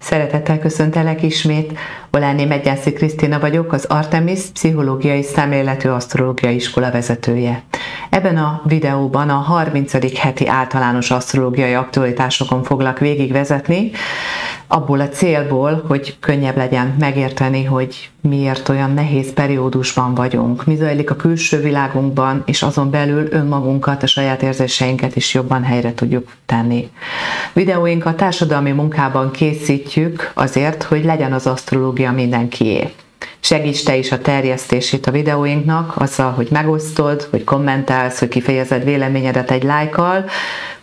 Szeretettel 0.00 0.58
köszöntelek 0.58 1.22
ismét. 1.22 1.78
Oláné 2.12 2.44
Megyászi 2.44 2.92
Krisztina 2.92 3.38
vagyok, 3.38 3.72
az 3.72 3.84
Artemis 3.84 4.40
Pszichológiai 4.52 5.22
Szemléletű 5.22 5.88
Asztrológiai 5.88 6.54
Iskola 6.54 6.90
vezetője. 6.90 7.62
Ebben 8.10 8.36
a 8.36 8.62
videóban 8.64 9.28
a 9.28 9.36
30. 9.36 10.18
heti 10.18 10.46
általános 10.48 11.10
asztrológiai 11.10 11.74
aktualitásokon 11.74 12.62
foglak 12.62 12.98
végigvezetni, 12.98 13.90
abból 14.68 15.00
a 15.00 15.08
célból, 15.08 15.84
hogy 15.86 16.16
könnyebb 16.20 16.56
legyen 16.56 16.94
megérteni, 16.98 17.64
hogy 17.64 18.10
miért 18.20 18.68
olyan 18.68 18.94
nehéz 18.94 19.32
periódusban 19.32 20.14
vagyunk, 20.14 20.64
mi 20.64 20.76
zajlik 20.76 21.10
a 21.10 21.16
külső 21.16 21.60
világunkban, 21.60 22.42
és 22.46 22.62
azon 22.62 22.90
belül 22.90 23.28
önmagunkat, 23.30 24.02
a 24.02 24.06
saját 24.06 24.42
érzéseinket 24.42 25.16
is 25.16 25.34
jobban 25.34 25.62
helyre 25.62 25.94
tudjuk 25.94 26.32
tenni. 26.46 26.90
Videóinkat 27.52 28.16
társadalmi 28.16 28.70
munkában 28.70 29.30
készítjük 29.30 30.30
azért, 30.34 30.82
hogy 30.82 31.04
legyen 31.04 31.32
az 31.32 31.46
asztrológia 31.46 32.12
mindenkié. 32.12 32.92
Segíts 33.40 33.84
te 33.84 33.96
is 33.96 34.12
a 34.12 34.18
terjesztését 34.18 35.06
a 35.06 35.10
videóinknak, 35.10 35.92
azzal, 35.96 36.30
hogy 36.30 36.48
megosztod, 36.50 37.22
hogy 37.30 37.44
kommentálsz, 37.44 38.18
hogy 38.18 38.28
kifejezed 38.28 38.84
véleményedet 38.84 39.50
egy 39.50 39.62
lájkkal, 39.62 40.24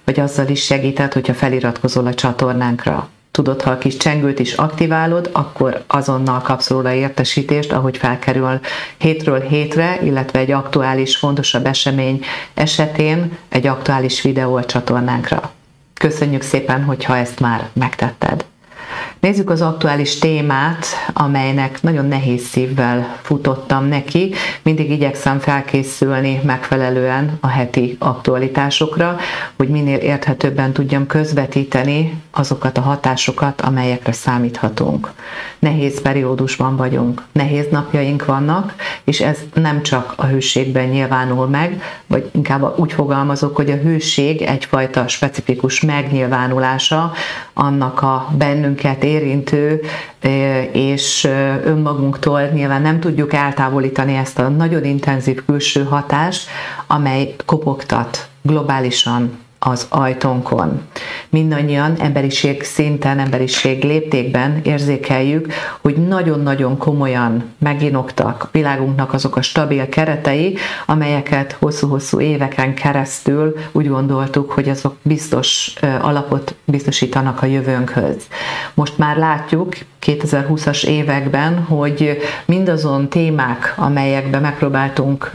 vagy 0.03 0.19
azzal 0.19 0.47
is 0.47 0.63
segíted, 0.63 1.13
hogyha 1.13 1.33
feliratkozol 1.33 2.07
a 2.07 2.13
csatornánkra. 2.13 3.09
Tudod, 3.35 3.61
ha 3.61 3.71
a 3.71 3.77
kis 3.77 3.97
csengőt 3.97 4.39
is 4.39 4.53
aktiválod, 4.53 5.29
akkor 5.33 5.83
azonnal 5.87 6.41
kapsz 6.41 6.69
róla 6.69 6.93
értesítést, 6.93 7.71
ahogy 7.71 7.97
felkerül 7.97 8.59
hétről 8.97 9.39
hétre, 9.39 9.99
illetve 10.03 10.39
egy 10.39 10.51
aktuális, 10.51 11.17
fontosabb 11.17 11.65
esemény 11.65 12.25
esetén 12.53 13.37
egy 13.49 13.67
aktuális 13.67 14.21
videó 14.21 14.55
a 14.55 14.65
csatornánkra. 14.65 15.51
Köszönjük 15.93 16.41
szépen, 16.41 16.83
hogyha 16.83 17.17
ezt 17.17 17.39
már 17.39 17.69
megtetted. 17.73 18.45
Nézzük 19.19 19.49
az 19.49 19.61
aktuális 19.61 20.19
témát, 20.19 20.85
amelynek 21.13 21.81
nagyon 21.81 22.05
nehéz 22.05 22.43
szívvel 22.43 23.17
futottam 23.21 23.85
neki. 23.85 24.33
Mindig 24.61 24.91
igyekszem 24.91 25.39
felkészülni 25.39 26.41
megfelelően 26.43 27.37
a 27.41 27.47
heti 27.47 27.95
aktualitásokra, 27.99 29.17
hogy 29.57 29.67
minél 29.67 29.97
érthetőbben 29.97 30.73
tudjam 30.73 31.07
közvetíteni 31.07 32.21
azokat 32.31 32.77
a 32.77 32.81
hatásokat, 32.81 33.61
amelyekre 33.61 34.11
számíthatunk. 34.11 35.11
Nehéz 35.59 36.01
periódusban 36.01 36.75
vagyunk, 36.75 37.23
nehéz 37.31 37.65
napjaink 37.71 38.25
vannak, 38.25 38.75
és 39.03 39.21
ez 39.21 39.39
nem 39.53 39.81
csak 39.81 40.13
a 40.15 40.25
hőségben 40.25 40.87
nyilvánul 40.87 41.47
meg, 41.47 41.81
vagy 42.07 42.29
inkább 42.31 42.79
úgy 42.79 42.93
fogalmazok, 42.93 43.55
hogy 43.55 43.71
a 43.71 43.75
hőség 43.75 44.41
egyfajta 44.41 45.07
specifikus 45.07 45.81
megnyilvánulása 45.81 47.11
annak 47.53 48.01
a 48.01 48.27
bennünket 48.37 49.03
érintő, 49.15 49.81
és 50.71 51.23
önmagunktól 51.63 52.41
nyilván 52.41 52.81
nem 52.81 52.99
tudjuk 52.99 53.33
eltávolítani 53.33 54.15
ezt 54.15 54.39
a 54.39 54.49
nagyon 54.49 54.83
intenzív 54.85 55.45
külső 55.45 55.83
hatást, 55.83 56.47
amely 56.87 57.35
kopogtat 57.45 58.27
globálisan 58.41 59.44
az 59.67 59.85
ajtónkon. 59.89 60.81
Mindannyian 61.29 61.95
emberiség 61.99 62.63
szinten, 62.63 63.19
emberiség 63.19 63.83
léptékben 63.83 64.59
érzékeljük, 64.63 65.53
hogy 65.81 66.07
nagyon-nagyon 66.07 66.77
komolyan 66.77 67.43
meginoktak 67.57 68.43
a 68.43 68.49
világunknak 68.51 69.13
azok 69.13 69.35
a 69.35 69.41
stabil 69.41 69.89
keretei, 69.89 70.57
amelyeket 70.85 71.51
hosszú-hosszú 71.59 72.19
éveken 72.19 72.73
keresztül 72.73 73.55
úgy 73.71 73.87
gondoltuk, 73.87 74.51
hogy 74.51 74.69
azok 74.69 74.95
biztos 75.01 75.73
alapot 76.01 76.55
biztosítanak 76.65 77.41
a 77.41 77.45
jövőnkhöz. 77.45 78.27
Most 78.73 78.97
már 78.97 79.17
látjuk, 79.17 79.75
2020-as 80.05 80.85
években, 80.85 81.63
hogy 81.63 82.17
mindazon 82.45 83.09
témák, 83.09 83.73
amelyekbe 83.77 84.39
megpróbáltunk 84.39 85.31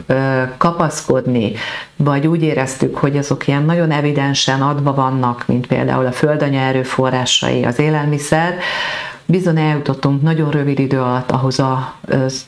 kapaszkodni, 0.57 1.53
vagy 1.97 2.27
úgy 2.27 2.43
éreztük, 2.43 2.97
hogy 2.97 3.17
azok 3.17 3.47
ilyen 3.47 3.65
nagyon 3.65 3.91
evidensen 3.91 4.63
adva 4.63 4.95
vannak, 4.95 5.45
mint 5.47 5.67
például 5.67 6.07
a 6.07 6.13
földanya 6.13 6.61
erőforrásai, 6.61 7.65
az 7.65 7.79
élelmiszer, 7.79 8.55
bizony 9.27 9.59
eljutottunk 9.59 10.23
nagyon 10.23 10.51
rövid 10.51 10.79
idő 10.79 11.01
alatt 11.01 11.31
ahhoz 11.31 11.59
a 11.59 11.95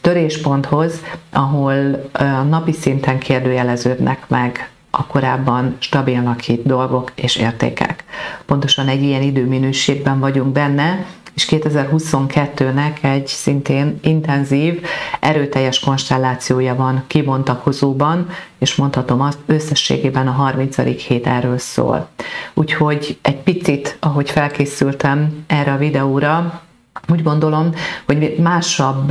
törésponthoz, 0.01 1.03
ahol 1.33 2.09
napi 2.49 2.73
szinten 2.73 3.19
kérdőjeleződnek 3.19 4.25
meg 4.29 4.71
a 4.91 5.07
korábban 5.07 5.77
stabilnak 5.79 6.41
hit 6.41 6.67
dolgok 6.67 7.13
és 7.15 7.37
értékek. 7.37 8.05
Pontosan 8.47 8.89
egy 8.89 9.03
ilyen 9.03 9.23
időminőségben 9.23 10.19
vagyunk 10.21 10.53
benne, 10.53 11.07
és 11.35 11.47
2022-nek 11.51 13.03
egy 13.03 13.27
szintén 13.27 13.99
intenzív, 14.03 14.85
erőteljes 15.21 15.81
konstellációja 15.81 16.75
van 16.75 17.05
kibontakozóban, 17.07 18.29
és 18.59 18.75
mondhatom 18.75 19.21
azt, 19.21 19.39
összességében 19.47 20.29
a 20.29 20.33
30. 20.33 20.77
hét 21.07 21.27
erről 21.27 21.59
szól. 21.59 22.09
Úgyhogy 22.55 23.19
egy 23.23 23.37
picit, 23.39 23.97
ahogy 24.01 24.31
felkészültem 24.31 25.45
erre 25.47 25.73
a 25.73 25.77
videóra, 25.77 26.63
úgy 27.09 27.23
gondolom, 27.23 27.71
hogy 28.07 28.37
másabb 28.39 29.09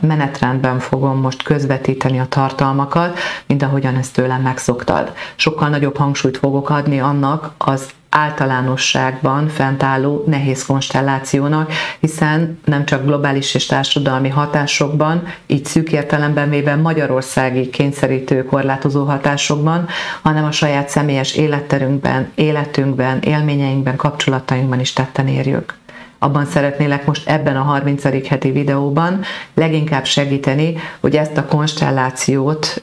menetrendben 0.00 0.78
fogom 0.78 1.20
most 1.20 1.42
közvetíteni 1.42 2.18
a 2.18 2.26
tartalmakat, 2.28 3.18
mint 3.46 3.62
ahogyan 3.62 3.96
ezt 3.96 4.14
tőlem 4.14 4.42
megszoktad. 4.42 5.12
Sokkal 5.36 5.68
nagyobb 5.68 5.96
hangsúlyt 5.96 6.36
fogok 6.36 6.70
adni 6.70 7.00
annak 7.00 7.52
az 7.58 7.90
általánosságban 8.14 9.48
fentálló 9.48 10.24
nehéz 10.26 10.66
konstellációnak, 10.66 11.72
hiszen 12.00 12.58
nem 12.64 12.84
csak 12.84 13.04
globális 13.04 13.54
és 13.54 13.66
társadalmi 13.66 14.28
hatásokban, 14.28 15.22
így 15.46 15.64
szűk 15.64 15.92
értelemben 15.92 16.50
véve 16.50 16.76
magyarországi 16.76 17.70
kényszerítő 17.70 18.44
korlátozó 18.44 19.04
hatásokban, 19.04 19.86
hanem 20.22 20.44
a 20.44 20.52
saját 20.52 20.88
személyes 20.88 21.34
életterünkben, 21.36 22.32
életünkben, 22.34 23.20
élményeinkben, 23.20 23.96
kapcsolatainkban 23.96 24.80
is 24.80 24.92
tetten 24.92 25.28
érjük 25.28 25.80
abban 26.22 26.44
szeretnélek 26.44 27.06
most 27.06 27.28
ebben 27.28 27.56
a 27.56 27.62
30. 27.62 28.28
heti 28.28 28.50
videóban 28.50 29.20
leginkább 29.54 30.04
segíteni, 30.04 30.74
hogy 31.00 31.16
ezt 31.16 31.36
a 31.36 31.44
konstellációt 31.44 32.82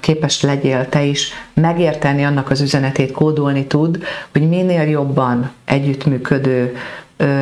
képes 0.00 0.42
legyél 0.42 0.88
te 0.88 1.02
is 1.02 1.32
megérteni, 1.54 2.24
annak 2.24 2.50
az 2.50 2.60
üzenetét 2.60 3.12
kódolni 3.12 3.66
tud, 3.66 4.02
hogy 4.32 4.48
minél 4.48 4.82
jobban 4.82 5.50
együttműködő 5.64 6.76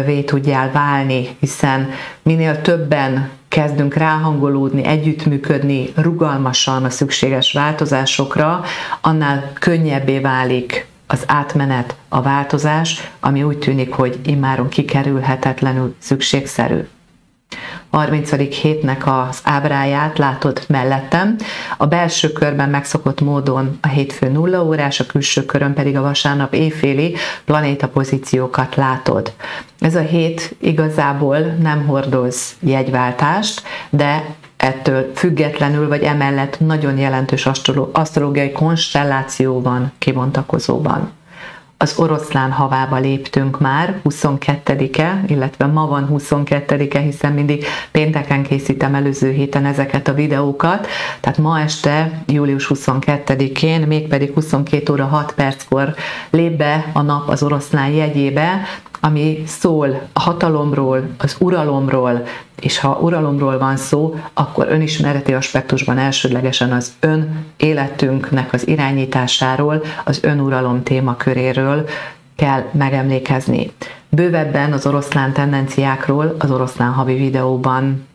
vé 0.05 0.21
tudjál 0.21 0.71
válni, 0.73 1.37
hiszen 1.41 1.91
minél 2.23 2.61
többen 2.61 3.31
kezdünk 3.49 3.95
ráhangolódni, 3.95 4.85
együttműködni 4.85 5.93
rugalmasan 5.95 6.85
a 6.85 6.91
szükséges 6.91 7.53
változásokra, 7.53 8.65
annál 9.01 9.53
könnyebbé 9.59 10.19
válik 10.19 10.88
az 11.11 11.23
átmenet, 11.27 11.97
a 12.09 12.23
változás, 12.23 13.11
ami 13.21 13.43
úgy 13.43 13.59
tűnik, 13.59 13.93
hogy 13.93 14.19
immáron 14.25 14.69
kikerülhetetlenül 14.69 15.95
szükségszerű. 15.99 16.81
30. 17.91 18.31
hétnek 18.61 19.07
az 19.07 19.41
ábráját 19.43 20.19
látod 20.19 20.65
mellettem. 20.69 21.37
A 21.77 21.87
belső 21.87 22.33
körben 22.33 22.71
megszokott 22.71 23.21
módon 23.21 23.79
a 23.81 23.89
hétfő 23.89 24.29
nulla 24.29 24.65
órás, 24.65 25.01
a 25.01 25.07
külső 25.07 25.45
körön 25.45 25.75
pedig 25.75 25.97
a 25.97 26.03
vasárnap 26.03 26.55
éjféli 26.55 27.17
planéta 27.45 27.89
pozíciókat 27.89 28.75
látod. 28.75 29.33
Ez 29.81 29.95
a 29.95 30.01
hét 30.01 30.55
igazából 30.61 31.39
nem 31.39 31.87
hordoz 31.87 32.57
jegyváltást, 32.61 33.63
de 33.91 34.25
ettől 34.59 35.11
függetlenül 35.15 35.89
vagy 35.89 36.03
emellett 36.03 36.61
nagyon 36.61 36.99
jelentős 36.99 37.49
asztrológiai 37.93 38.53
konstelláció 38.53 39.63
van 39.63 39.93
kibontakozóban. 39.99 41.11
Az 41.81 41.99
oroszlán 41.99 42.51
havába 42.53 42.97
léptünk 42.97 43.61
már, 43.61 44.01
22-e, 44.05 45.25
illetve 45.27 45.67
ma 45.67 45.87
van 45.87 46.09
22-e, 46.13 46.99
hiszen 46.99 47.33
mindig 47.33 47.65
pénteken 47.91 48.43
készítem 48.43 48.95
előző 48.95 49.31
héten 49.31 49.65
ezeket 49.65 50.09
a 50.09 50.15
videókat, 50.15 50.87
tehát 51.21 51.39
ma 51.39 51.61
este, 51.61 52.23
július 52.27 52.71
22-én, 52.75 53.81
mégpedig 53.81 54.33
22 54.35 54.93
óra 54.93 55.05
6 55.05 55.33
perckor 55.33 55.95
lép 56.31 56.57
be 56.57 56.91
a 56.93 57.03
nap 57.03 57.29
az 57.29 57.43
oroszlán 57.43 57.91
jegyébe, 57.91 58.61
ami 59.01 59.43
szól 59.47 60.09
a 60.13 60.21
hatalomról, 60.21 61.09
az 61.19 61.37
uralomról, 61.39 62.27
és 62.61 62.79
ha 62.79 62.99
uralomról 63.01 63.59
van 63.59 63.77
szó, 63.77 64.15
akkor 64.35 64.67
önismereti 64.69 65.35
aspektusban 65.35 65.99
elsődlegesen 65.99 66.73
az 66.73 66.93
ön 67.01 67.45
életünknek 67.57 68.53
az 68.53 68.69
irányításáról, 68.69 69.83
az 70.05 70.23
önuralom 70.23 70.83
témaköréről 70.83 71.89
kell 72.37 72.65
megemlékezni. 72.73 73.73
Bővebben 74.09 74.73
az 74.73 74.87
oroszlán 74.87 75.33
tendenciákról 75.33 76.37
az 76.39 76.51
oroszlán 76.51 76.93
havi 76.93 77.15
videóban 77.15 78.07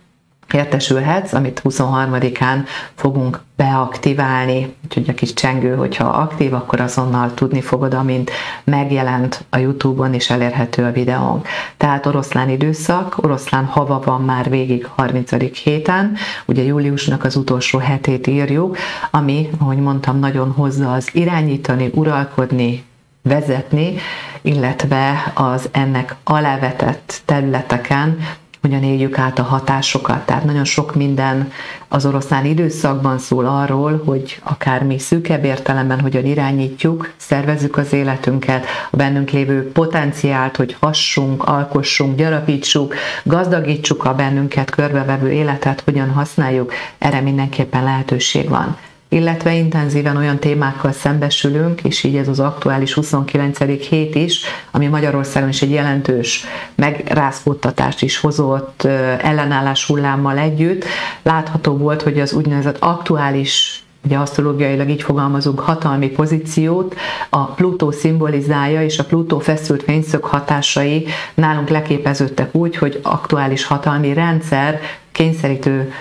értesülhetsz, 0.54 1.34
amit 1.34 1.62
23-án 1.64 2.66
fogunk 2.96 3.42
beaktiválni, 3.56 4.76
úgyhogy 4.98 5.16
a 5.16 5.18
kis 5.18 5.34
csengő, 5.34 5.76
hogyha 5.76 6.08
aktív, 6.08 6.54
akkor 6.54 6.82
azonnal 6.82 7.34
tudni 7.34 7.62
fogod, 7.62 7.94
amint 7.94 8.32
megjelent 8.64 9.46
a 9.50 9.58
Youtube-on 9.58 10.14
és 10.14 10.30
elérhető 10.30 10.84
a 10.84 10.92
videónk. 10.92 11.48
Tehát 11.78 12.06
oroszlán 12.06 12.50
időszak, 12.50 13.18
oroszlán 13.24 13.66
hava 13.66 14.02
van 14.06 14.22
már 14.22 14.50
végig 14.50 14.88
30. 14.96 15.32
héten, 15.64 16.16
ugye 16.46 16.64
júliusnak 16.64 17.24
az 17.24 17.36
utolsó 17.36 17.80
hetét 17.80 18.28
írjuk, 18.28 18.78
ami, 19.12 19.50
ahogy 19.60 19.78
mondtam, 19.78 20.20
nagyon 20.20 20.52
hozza 20.52 20.94
az 20.94 21.10
irányítani, 21.14 21.90
uralkodni, 21.94 22.84
vezetni, 23.22 23.96
illetve 24.42 25.32
az 25.34 25.70
ennek 25.72 26.16
alávetett 26.24 27.22
területeken 27.26 28.18
hogyan 28.64 28.84
éljük 28.84 29.18
át 29.18 29.40
a 29.40 29.44
hatásokat. 29.44 30.26
Tehát 30.26 30.44
nagyon 30.44 30.64
sok 30.64 30.96
minden 30.96 31.52
az 31.88 32.06
oroszlán 32.06 32.46
időszakban 32.46 33.18
szól 33.20 33.46
arról, 33.46 34.02
hogy 34.06 34.40
akár 34.44 34.84
mi 34.84 35.00
szűkebb 35.00 35.44
értelemben 35.44 36.00
hogyan 36.00 36.26
irányítjuk, 36.26 37.14
szervezzük 37.18 37.78
az 37.78 37.94
életünket, 37.94 38.66
a 38.92 38.96
bennünk 38.96 39.30
lévő 39.30 39.72
potenciált, 39.72 40.56
hogy 40.56 40.76
hassunk, 40.80 41.44
alkossunk, 41.44 42.18
gyarapítsuk, 42.18 42.96
gazdagítsuk 43.24 44.06
a 44.06 44.16
bennünket 44.16 44.70
körbevevő 44.70 45.32
életet, 45.32 45.82
hogyan 45.82 46.10
használjuk, 46.10 46.74
erre 46.98 47.22
mindenképpen 47.22 47.84
lehetőség 47.84 48.50
van 48.50 48.78
illetve 49.14 49.54
intenzíven 49.54 50.18
olyan 50.18 50.40
témákkal 50.40 50.92
szembesülünk, 50.92 51.82
és 51.82 52.04
így 52.04 52.16
ez 52.16 52.28
az 52.28 52.40
aktuális 52.40 52.94
29. 52.94 53.58
hét 53.90 54.16
is, 54.16 54.42
ami 54.72 54.88
Magyarországon 54.88 55.50
is 55.50 55.62
egy 55.62 55.72
jelentős 55.72 56.46
megrázkódtatást 56.76 58.02
is 58.02 58.18
hozott 58.20 58.84
ellenállás 59.22 59.86
hullámmal 59.86 60.38
együtt. 60.38 60.86
Látható 61.22 61.78
volt, 61.78 62.02
hogy 62.02 62.20
az 62.20 62.34
úgynevezett 62.34 62.78
aktuális 62.80 63.84
ugye 64.06 64.18
asztrológiailag 64.18 64.90
így 64.90 65.02
fogalmazunk, 65.04 65.60
hatalmi 65.60 66.08
pozíciót, 66.08 66.96
a 67.30 67.46
Plutó 67.46 67.92
szimbolizálja, 67.92 68.84
és 68.84 69.00
a 69.00 69.06
Plutó 69.06 69.40
feszült 69.40 69.84
fényszög 69.84 70.24
hatásai 70.24 71.06
nálunk 71.34 71.70
leképeződtek 71.70 72.56
úgy, 72.56 72.76
hogy 72.76 73.00
aktuális 73.04 73.66
hatalmi 73.66 74.14
rendszer 74.14 74.80
kényszerítő 75.12 75.94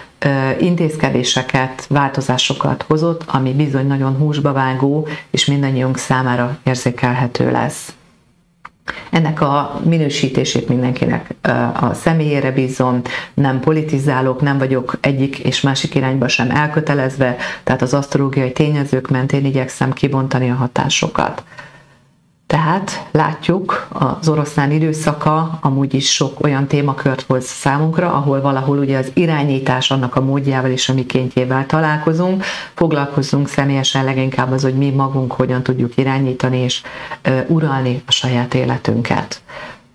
intézkedéseket, 0.61 1.87
változásokat 1.89 2.85
hozott, 2.89 3.25
ami 3.27 3.53
bizony 3.53 3.87
nagyon 3.87 4.17
húsba 4.17 4.53
vágó, 4.53 5.09
és 5.31 5.45
mindannyiunk 5.45 5.99
számára 5.99 6.59
érzékelhető 6.63 7.51
lesz. 7.51 7.93
Ennek 9.11 9.41
a 9.41 9.81
minősítését 9.85 10.69
mindenkinek 10.69 11.35
a 11.81 11.95
személyére 11.95 12.51
bízom, 12.51 13.01
nem 13.35 13.61
politizálok, 13.61 14.41
nem 14.41 14.59
vagyok 14.59 14.99
egyik 15.01 15.39
és 15.39 15.61
másik 15.61 15.95
irányba 15.95 16.29
sem 16.29 16.51
elkötelezve, 16.51 17.37
tehát 17.65 17.83
az 17.83 17.95
asztrológiai 17.95 18.53
tényezők 18.53 19.09
mentén 19.09 19.45
igyekszem 19.45 19.93
kibontani 19.93 20.51
a 20.51 20.55
hatásokat. 20.55 21.43
Tehát 22.53 23.07
látjuk, 23.11 23.89
az 23.93 24.29
oroszlán 24.29 24.71
időszaka 24.71 25.59
amúgy 25.61 25.95
is 25.95 26.13
sok 26.13 26.45
olyan 26.45 26.67
témakört 26.67 27.25
hoz 27.29 27.45
számunkra, 27.45 28.13
ahol 28.13 28.41
valahol 28.41 28.79
ugye 28.79 28.99
az 28.99 29.11
irányítás 29.15 29.91
annak 29.91 30.17
a 30.17 30.21
módjával 30.21 30.71
és 30.71 30.89
a 30.89 30.95
mikéntjével 30.95 31.67
találkozunk, 31.67 32.45
foglalkozzunk 32.75 33.49
személyesen 33.49 34.05
leginkább 34.05 34.53
az, 34.53 34.63
hogy 34.63 34.75
mi 34.75 34.91
magunk 34.91 35.33
hogyan 35.33 35.63
tudjuk 35.63 35.97
irányítani 35.97 36.59
és 36.59 36.83
uralni 37.47 38.03
a 38.07 38.11
saját 38.11 38.55
életünket. 38.55 39.43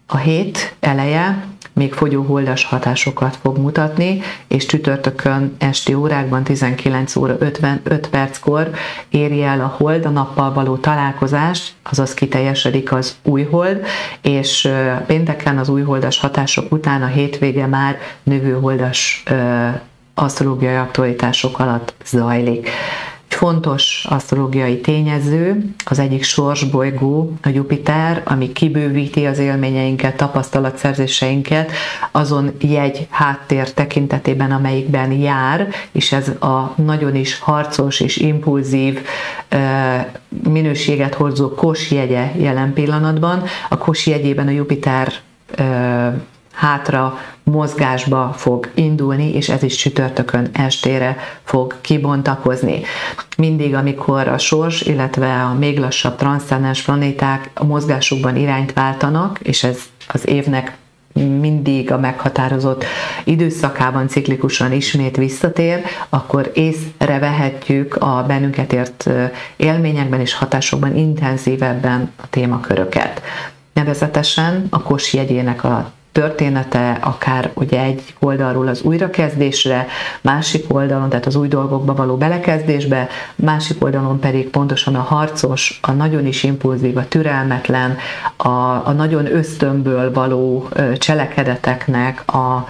A 0.07 0.18
hét 0.18 0.75
eleje 0.80 1.45
még 1.78 1.94
fogyóholdas 1.94 2.66
hatásokat 2.66 3.38
fog 3.42 3.58
mutatni, 3.58 4.22
és 4.48 4.66
csütörtökön 4.66 5.56
esti 5.58 5.94
órákban 5.94 6.44
19 6.44 7.16
óra 7.16 7.36
55 7.40 8.08
perckor 8.10 8.70
éri 9.10 9.44
el 9.44 9.62
a 9.62 9.76
hold 9.78 10.06
a 10.06 10.10
nappal 10.10 10.54
való 10.54 10.76
találkozást, 10.76 11.74
azaz 11.84 12.14
kiteljesedik 12.14 12.92
az 12.92 13.16
új 13.24 13.44
hold, 13.44 13.86
és 14.22 14.70
pénteken 15.06 15.58
az 15.58 15.70
újholdas 15.70 16.20
hatások 16.20 16.72
után 16.72 17.02
a 17.02 17.08
hétvége 17.08 17.66
már 17.66 17.98
növőholdas 18.24 19.24
asztrológiai 20.14 20.76
aktualitások 20.76 21.60
alatt 21.60 21.94
zajlik 22.06 22.70
fontos 23.28 24.06
asztrológiai 24.10 24.82
tényező, 24.82 25.74
az 25.86 26.00
egyik 26.00 26.24
sorsbolygó, 26.24 27.34
a 27.42 27.50
Jupiter, 27.50 28.22
ami 28.26 28.52
kibővíti 28.52 29.26
az 29.26 29.40
élményeinket, 29.40 30.18
tapasztalatszerzéseinket, 30.18 31.72
azon 32.12 32.52
jegy 32.60 33.08
háttér 33.10 33.74
tekintetében, 33.74 34.52
amelyikben 34.52 35.12
jár, 35.12 35.68
és 35.92 36.12
ez 36.12 36.28
a 36.28 36.74
nagyon 36.76 37.16
is 37.16 37.40
harcos 37.40 38.00
és 38.00 38.18
impulzív 38.18 39.00
minőséget 40.44 41.14
hozó 41.14 41.50
kos 41.50 41.92
jegye 41.92 42.32
jelen 42.38 42.74
pillanatban. 42.74 43.44
A 43.70 43.78
kos 43.78 44.08
jegyében 44.08 44.48
a 44.48 44.52
Jupiter 44.52 45.14
hátra 46.54 47.18
mozgásba 47.52 48.34
fog 48.38 48.70
indulni, 48.74 49.34
és 49.34 49.50
ez 49.50 49.64
is 49.64 49.76
csütörtökön 49.76 50.50
estére 50.54 51.18
fog 51.44 51.76
kibontakozni. 51.82 52.82
Mindig, 53.38 53.74
amikor 53.74 54.28
a 54.28 54.38
sors, 54.38 54.82
illetve 54.82 55.44
a 55.44 55.54
még 55.54 55.80
lassabb 55.80 56.16
transzcendens 56.16 56.82
planéták 56.82 57.50
a 57.54 57.64
mozgásukban 57.64 58.36
irányt 58.36 58.74
váltanak, 58.74 59.40
és 59.40 59.64
ez 59.64 59.80
az 60.08 60.28
évnek 60.28 60.78
mindig 61.24 61.92
a 61.92 61.98
meghatározott 61.98 62.86
időszakában 63.24 64.08
ciklikusan 64.08 64.72
ismét 64.72 65.18
visszatér, 65.18 65.82
akkor 66.10 66.52
észrevehetjük 66.54 67.96
a 67.96 68.24
bennünket 68.28 68.74
ért 68.74 69.10
élményekben 69.56 70.20
és 70.20 70.34
hatásokban 70.34 70.96
intenzívebben 70.96 72.12
a 72.16 72.30
témaköröket. 72.30 73.22
Nevezetesen 73.74 74.68
a 74.70 74.82
kos 74.82 75.14
jegyének 75.14 75.64
a 75.64 75.92
története, 76.18 76.98
akár 77.02 77.52
ugye 77.54 77.81
egy 77.81 78.14
oldalról 78.19 78.68
az 78.68 78.81
újrakezdésre, 78.81 79.88
másik 80.22 80.74
oldalon, 80.74 81.10
tehát 81.10 81.25
az 81.25 81.36
új 81.36 81.48
dolgokba 81.48 81.94
való 81.94 82.16
belekezdésbe, 82.16 83.08
másik 83.36 83.84
oldalon 83.84 84.19
pedig 84.19 84.50
pontosan 84.50 84.96
a 84.96 85.02
harcos, 85.02 85.80
a 85.81 85.92
nagyon 85.92 86.25
is 86.25 86.44
impulzív, 86.44 86.98
a 86.98 87.08
türelmetlen, 87.08 87.98
a, 88.36 88.48
a 88.88 88.92
nagyon 88.96 89.36
ösztönből 89.36 90.14
való 90.14 90.69
cselekedeteknek 90.98 92.34
a 92.34 92.68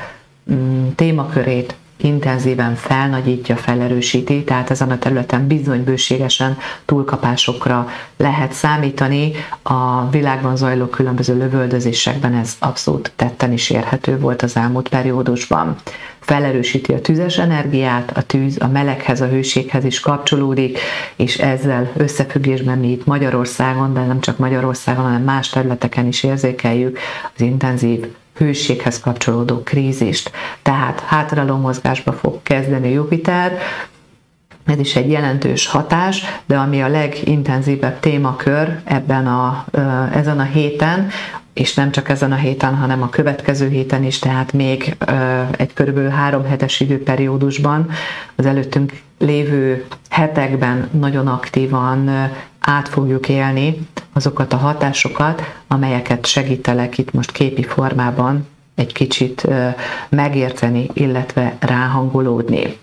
mm, 0.51 0.87
témakörét 0.95 1.75
intenzíven 1.97 2.75
felnagyítja, 2.75 3.55
felerősíti, 3.55 4.43
tehát 4.43 4.69
ezen 4.69 4.91
a 4.91 4.97
területen 4.97 5.47
bizony 5.47 5.83
bőségesen 5.83 6.57
túlkapásokra 6.85 7.87
lehet 8.17 8.51
számítani. 8.51 9.31
A 9.61 10.09
világban 10.09 10.55
zajló 10.55 10.85
különböző 10.85 11.37
lövöldözésekben 11.37 12.33
ez 12.33 12.55
abszolút 12.59 13.11
tetten 13.15 13.51
is 13.51 13.69
érhető 13.69 14.19
volt 14.19 14.41
az 14.41 14.55
elmúlt 14.55 14.89
periódusban. 14.89 15.75
Felerősíti 16.19 16.93
a 16.93 17.01
tüzes 17.01 17.37
energiát, 17.37 18.17
a 18.17 18.21
tűz 18.21 18.57
a 18.59 18.67
meleghez, 18.67 19.21
a 19.21 19.27
hőséghez 19.27 19.83
is 19.83 19.99
kapcsolódik, 19.99 20.79
és 21.15 21.37
ezzel 21.37 21.91
összefüggésben 21.97 22.77
mi 22.77 22.91
itt 22.91 23.05
Magyarországon, 23.05 23.93
de 23.93 24.05
nem 24.05 24.19
csak 24.19 24.37
Magyarországon, 24.37 25.03
hanem 25.03 25.23
más 25.23 25.49
területeken 25.49 26.07
is 26.07 26.23
érzékeljük 26.23 26.99
az 27.35 27.41
intenzív 27.41 28.05
hőséghez 28.37 28.99
kapcsolódó 28.99 29.61
krízist. 29.63 30.31
Tehát 30.61 30.99
hátraló 30.99 31.57
mozgásba 31.57 32.13
fog 32.13 32.39
kezdeni 32.43 32.91
Jupiter, 32.91 33.57
ez 34.65 34.79
is 34.79 34.95
egy 34.95 35.11
jelentős 35.11 35.67
hatás, 35.67 36.23
de 36.45 36.57
ami 36.57 36.81
a 36.81 36.87
legintenzívebb 36.87 37.99
témakör 37.99 38.79
ebben 38.83 39.27
a, 39.27 39.65
ezen 40.13 40.39
a 40.39 40.43
héten, 40.43 41.07
és 41.53 41.73
nem 41.73 41.91
csak 41.91 42.09
ezen 42.09 42.31
a 42.31 42.35
héten, 42.35 42.75
hanem 42.75 43.01
a 43.01 43.09
következő 43.09 43.69
héten 43.69 44.03
is, 44.03 44.19
tehát 44.19 44.53
még 44.53 44.95
egy 45.57 45.73
körülbelül 45.73 46.09
három 46.09 46.45
hetes 46.45 46.79
időperiódusban 46.79 47.89
az 48.35 48.45
előttünk 48.45 49.01
lévő 49.17 49.85
hetekben 50.09 50.89
nagyon 50.91 51.27
aktívan 51.27 52.29
át 52.69 52.89
fogjuk 52.89 53.29
élni 53.29 53.87
azokat 54.13 54.53
a 54.53 54.57
hatásokat, 54.57 55.41
amelyeket 55.67 56.25
segítelek 56.25 56.97
itt 56.97 57.13
most 57.13 57.31
képi 57.31 57.63
formában 57.63 58.47
egy 58.75 58.93
kicsit 58.93 59.47
megérteni, 60.09 60.89
illetve 60.93 61.57
ráhangolódni. 61.59 62.77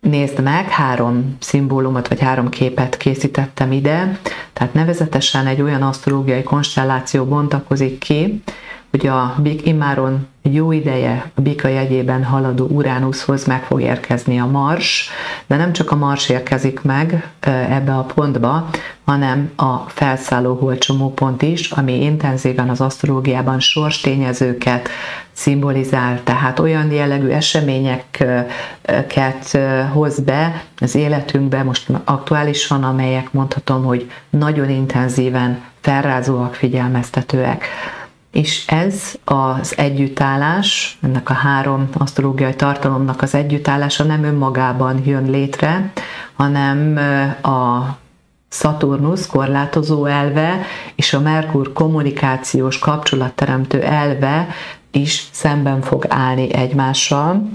Nézd 0.00 0.42
meg, 0.42 0.68
három 0.68 1.36
szimbólumot 1.40 2.08
vagy 2.08 2.20
három 2.20 2.48
képet 2.48 2.96
készítettem 2.96 3.72
ide, 3.72 4.18
tehát 4.52 4.74
nevezetesen 4.74 5.46
egy 5.46 5.62
olyan 5.62 5.82
asztrológiai 5.82 6.42
konstelláció 6.42 7.24
bontakozik 7.24 7.98
ki, 7.98 8.42
hogy 8.90 9.06
a 9.06 9.34
Big 9.38 9.66
Imáron 9.66 10.26
jó 10.42 10.72
ideje 10.72 11.30
a 11.34 11.40
bika 11.40 11.68
jegyében 11.68 12.24
haladó 12.24 12.66
Uránuszhoz 12.66 13.44
meg 13.44 13.62
fog 13.62 13.80
érkezni 13.80 14.40
a 14.40 14.46
Mars, 14.46 15.10
de 15.46 15.56
nem 15.56 15.72
csak 15.72 15.90
a 15.90 15.96
Mars 15.96 16.28
érkezik 16.28 16.82
meg 16.82 17.28
ebbe 17.68 17.94
a 17.94 18.06
pontba, 18.14 18.68
hanem 19.04 19.50
a 19.56 19.76
felszálló 19.76 20.54
holcsomópont 20.54 21.42
is, 21.42 21.70
ami 21.70 22.02
intenzíven 22.02 22.68
az 22.68 22.80
asztrológiában 22.80 23.60
sorstényezőket 23.60 24.88
szimbolizál, 25.32 26.20
tehát 26.24 26.58
olyan 26.58 26.92
jellegű 26.92 27.28
eseményeket 27.28 29.58
hoz 29.92 30.20
be 30.20 30.62
az 30.80 30.94
életünkbe, 30.94 31.62
most 31.62 31.90
aktuálisan, 32.04 32.84
amelyek 32.84 33.32
mondhatom, 33.32 33.84
hogy 33.84 34.10
nagyon 34.30 34.70
intenzíven 34.70 35.62
felrázóak, 35.80 36.54
figyelmeztetőek. 36.54 37.64
És 38.30 38.66
ez 38.66 39.14
az 39.24 39.78
együttállás, 39.78 40.98
ennek 41.02 41.30
a 41.30 41.32
három 41.32 41.88
asztrológiai 41.92 42.54
tartalomnak 42.54 43.22
az 43.22 43.34
együttállása 43.34 44.04
nem 44.04 44.24
önmagában 44.24 45.02
jön 45.04 45.30
létre, 45.30 45.92
hanem 46.34 46.96
a 47.42 47.96
Szaturnusz 48.48 49.26
korlátozó 49.26 50.04
elve 50.04 50.60
és 50.94 51.12
a 51.12 51.20
Merkur 51.20 51.72
kommunikációs 51.72 52.78
kapcsolatteremtő 52.78 53.82
elve 53.82 54.48
is 54.90 55.28
szemben 55.30 55.82
fog 55.82 56.04
állni 56.08 56.54
egymással 56.54 57.48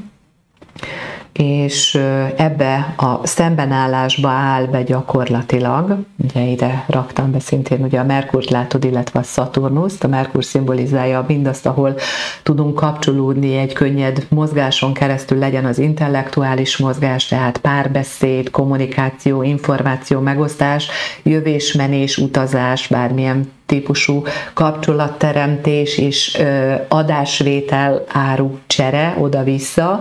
és 1.33 1.95
ebbe 2.35 2.93
a 2.97 3.27
szembenállásba 3.27 4.29
áll 4.29 4.65
be 4.65 4.83
gyakorlatilag, 4.83 5.97
ugye 6.23 6.41
ide 6.41 6.85
raktam 6.87 7.31
be 7.31 7.39
szintén 7.39 7.83
ugye 7.83 7.99
a 7.99 8.03
Merkurt 8.03 8.49
látod, 8.49 8.83
illetve 8.83 9.19
a 9.19 9.23
Saturnuszt, 9.23 10.03
a 10.03 10.07
Merkur 10.07 10.43
szimbolizálja 10.43 11.25
mindazt, 11.27 11.65
ahol 11.65 11.95
tudunk 12.43 12.75
kapcsolódni 12.75 13.57
egy 13.57 13.73
könnyed 13.73 14.25
mozgáson 14.29 14.93
keresztül, 14.93 15.37
legyen 15.37 15.65
az 15.65 15.79
intellektuális 15.79 16.77
mozgás, 16.77 17.27
tehát 17.27 17.57
párbeszéd, 17.57 18.49
kommunikáció, 18.49 19.43
információ 19.43 20.19
megosztás, 20.19 20.87
jövésmenés, 21.23 22.17
utazás, 22.17 22.87
bármilyen 22.87 23.51
típusú 23.65 24.23
kapcsolatteremtés 24.53 25.97
és 25.97 26.41
adásvétel 26.87 28.03
áru 28.07 28.57
csere 28.67 29.15
oda-vissza. 29.19 29.99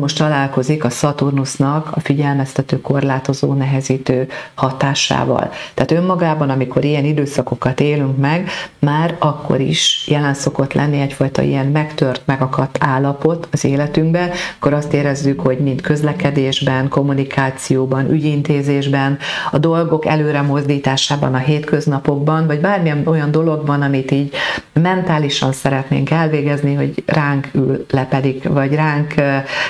Most 0.00 0.18
találkozik 0.18 0.84
a 0.84 0.90
Saturnusnak 0.90 1.90
a 1.90 2.00
figyelmeztető, 2.00 2.80
korlátozó, 2.80 3.52
nehezítő 3.52 4.28
hatásával. 4.54 5.50
Tehát 5.74 5.90
önmagában, 5.92 6.50
amikor 6.50 6.84
ilyen 6.84 7.04
időszakokat 7.04 7.80
élünk 7.80 8.18
meg, 8.18 8.48
már 8.78 9.16
akkor 9.18 9.60
is 9.60 10.04
jelen 10.08 10.34
szokott 10.34 10.72
lenni 10.72 11.00
egyfajta 11.00 11.42
ilyen 11.42 11.66
megtört, 11.66 12.22
megakadt 12.24 12.78
állapot 12.80 13.48
az 13.52 13.64
életünkben, 13.64 14.30
akkor 14.56 14.72
azt 14.72 14.92
érezzük, 14.92 15.40
hogy 15.40 15.58
mind 15.58 15.80
közlekedésben, 15.80 16.88
kommunikációban, 16.88 18.10
ügyintézésben, 18.10 19.18
a 19.50 19.58
dolgok 19.58 20.06
előre 20.06 20.42
mozdításában, 20.42 21.34
a 21.34 21.38
hétköznapokban, 21.38 22.46
vagy 22.46 22.60
bármilyen 22.60 23.01
olyan 23.06 23.30
dologban, 23.30 23.82
amit 23.82 24.10
így 24.10 24.34
mentálisan 24.72 25.52
szeretnénk 25.52 26.10
elvégezni, 26.10 26.74
hogy 26.74 27.02
ránk 27.06 27.48
ül 27.52 27.86
lepedik, 27.90 28.48
vagy 28.48 28.74
ránk 28.74 29.14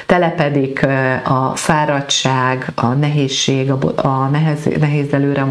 telepedik 0.07 0.87
a 1.25 1.53
fáradtság, 1.57 2.73
a 2.75 2.87
nehézség, 2.87 3.71
a 3.97 4.29
nehez, 4.29 4.65
nehéz 4.81 5.13
előre 5.13 5.45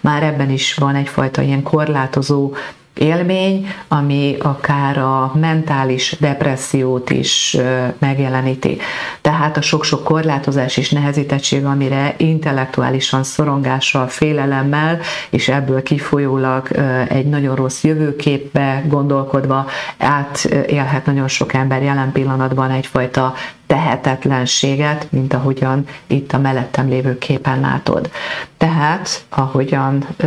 már 0.00 0.22
ebben 0.22 0.50
is 0.50 0.74
van 0.74 0.94
egyfajta 0.94 1.42
ilyen 1.42 1.62
korlátozó 1.62 2.52
élmény, 2.94 3.66
ami 3.88 4.36
akár 4.40 4.98
a 4.98 5.32
mentális 5.34 6.16
depressziót 6.20 7.10
is 7.10 7.56
megjeleníti. 7.98 8.78
Tehát 9.20 9.56
a 9.56 9.60
sok-sok 9.62 10.04
korlátozás 10.04 10.76
és 10.76 10.90
nehezítettség, 10.90 11.64
amire 11.64 12.14
intellektuálisan 12.16 13.22
szorongással, 13.22 14.06
félelemmel, 14.06 14.98
és 15.30 15.48
ebből 15.48 15.82
kifolyólag 15.82 16.68
egy 17.08 17.26
nagyon 17.26 17.54
rossz 17.54 17.82
jövőképbe 17.82 18.84
gondolkodva 18.88 19.66
átélhet 19.98 21.06
nagyon 21.06 21.28
sok 21.28 21.52
ember 21.54 21.82
jelen 21.82 22.12
pillanatban 22.12 22.70
egyfajta 22.70 23.34
tehetetlenséget, 23.66 25.06
mint 25.10 25.34
ahogyan 25.34 25.86
itt 26.06 26.32
a 26.32 26.38
mellettem 26.38 26.88
lévő 26.88 27.18
képen 27.18 27.60
látod. 27.60 28.10
Tehát, 28.56 29.24
ahogyan 29.28 30.06
ö, 30.16 30.26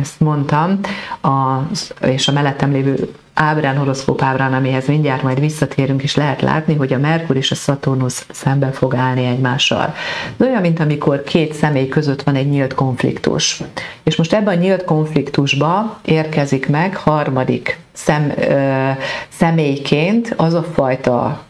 ezt 0.00 0.20
mondtam, 0.20 0.80
az, 1.20 1.94
és 2.00 2.28
a 2.28 2.32
mellettem 2.32 2.72
lévő 2.72 3.08
ábrán, 3.34 3.76
horoszkóp 3.76 4.22
ábrán, 4.22 4.54
amihez 4.54 4.86
mindjárt 4.86 5.22
majd 5.22 5.40
visszatérünk, 5.40 6.02
és 6.02 6.16
lehet 6.16 6.40
látni, 6.40 6.74
hogy 6.74 6.92
a 6.92 6.98
Merkur 6.98 7.36
és 7.36 7.50
a 7.50 7.54
Szaturnusz 7.54 8.26
szemben 8.30 8.72
fog 8.72 8.94
állni 8.94 9.24
egymással. 9.24 9.94
De 10.36 10.44
olyan, 10.44 10.60
mint 10.60 10.80
amikor 10.80 11.22
két 11.22 11.52
személy 11.54 11.88
között 11.88 12.22
van 12.22 12.34
egy 12.34 12.48
nyílt 12.48 12.74
konfliktus. 12.74 13.62
És 14.02 14.16
most 14.16 14.32
ebben 14.32 14.56
a 14.56 14.60
nyílt 14.60 14.84
konfliktusba 14.84 15.98
érkezik 16.04 16.68
meg 16.68 16.96
harmadik 16.96 17.78
szem, 17.92 18.32
ö, 18.36 18.90
személyként 19.28 20.34
az 20.36 20.54
a 20.54 20.62
fajta 20.62 21.45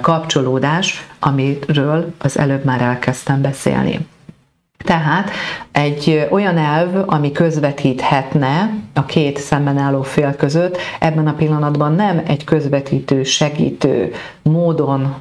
kapcsolódás, 0.00 1.06
amiről 1.18 2.14
az 2.18 2.38
előbb 2.38 2.64
már 2.64 2.80
elkezdtem 2.80 3.42
beszélni. 3.42 4.06
Tehát 4.84 5.30
egy 5.72 6.26
olyan 6.30 6.58
elv, 6.58 7.02
ami 7.06 7.32
közvetíthetne 7.32 8.74
a 8.92 9.04
két 9.04 9.38
szemben 9.38 9.78
álló 9.78 10.02
fél 10.02 10.34
között, 10.36 10.78
ebben 11.00 11.26
a 11.26 11.34
pillanatban 11.34 11.94
nem 11.94 12.22
egy 12.26 12.44
közvetítő, 12.44 13.22
segítő 13.22 14.12
módon 14.42 15.14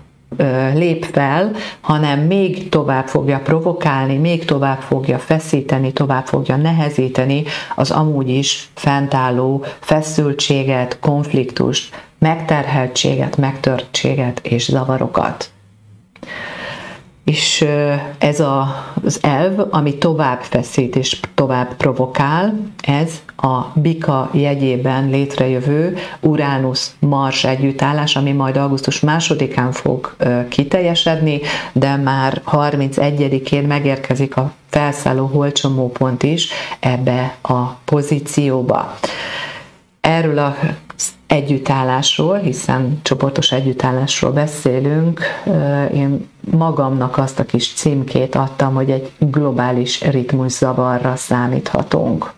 lép 0.74 1.06
fel, 1.06 1.52
hanem 1.82 2.20
még 2.20 2.70
tovább 2.70 3.08
fogja 3.08 3.40
provokálni, 3.40 4.18
még 4.18 4.46
tovább 4.46 4.80
fogja 4.80 5.20
feszíteni, 5.20 5.92
tovább 5.92 6.26
fogja 6.26 6.56
nehezíteni 6.56 7.44
az 7.76 7.92
amúgy 7.92 8.30
is 8.30 8.70
fentálló 8.74 9.66
feszültséget, 9.80 10.98
konfliktust, 11.00 12.04
megterheltséget, 12.24 13.38
megtörtséget 13.38 14.40
és 14.44 14.64
zavarokat. 14.64 15.52
És 17.24 17.66
ez 18.18 18.40
a, 18.40 18.86
az 19.06 19.20
elv, 19.22 19.60
ami 19.70 19.98
tovább 19.98 20.42
feszít 20.42 20.96
és 20.96 21.20
tovább 21.34 21.76
provokál, 21.76 22.54
ez 22.82 23.22
a 23.38 23.62
bika 23.74 24.30
jegyében 24.34 25.10
létrejövő 25.10 25.98
Uránusz-Mars 26.20 27.44
együttállás, 27.44 28.16
ami 28.16 28.32
majd 28.32 28.58
augusztus 28.58 29.00
másodikán 29.00 29.72
fog 29.72 30.16
kiteljesedni, 30.50 31.42
de 31.74 31.96
már 31.96 32.42
31-én 32.52 33.64
megérkezik 33.64 34.38
a 34.38 34.52
felszálló 34.70 35.26
holcsomópont 35.26 36.24
is 36.24 36.50
ebbe 36.80 37.36
a 37.42 37.62
pozícióba. 37.86 38.98
Erről 40.02 40.38
a 40.38 40.56
együttállásról, 41.34 42.38
hiszen 42.38 43.00
csoportos 43.02 43.52
együttállásról 43.52 44.32
beszélünk, 44.32 45.22
én 45.94 46.30
magamnak 46.52 47.18
azt 47.18 47.40
a 47.40 47.46
kis 47.46 47.74
címkét 47.74 48.36
adtam, 48.36 48.74
hogy 48.74 48.90
egy 48.90 49.12
globális 49.18 50.02
ritmuszavarra 50.02 51.16
számíthatunk. 51.16 52.32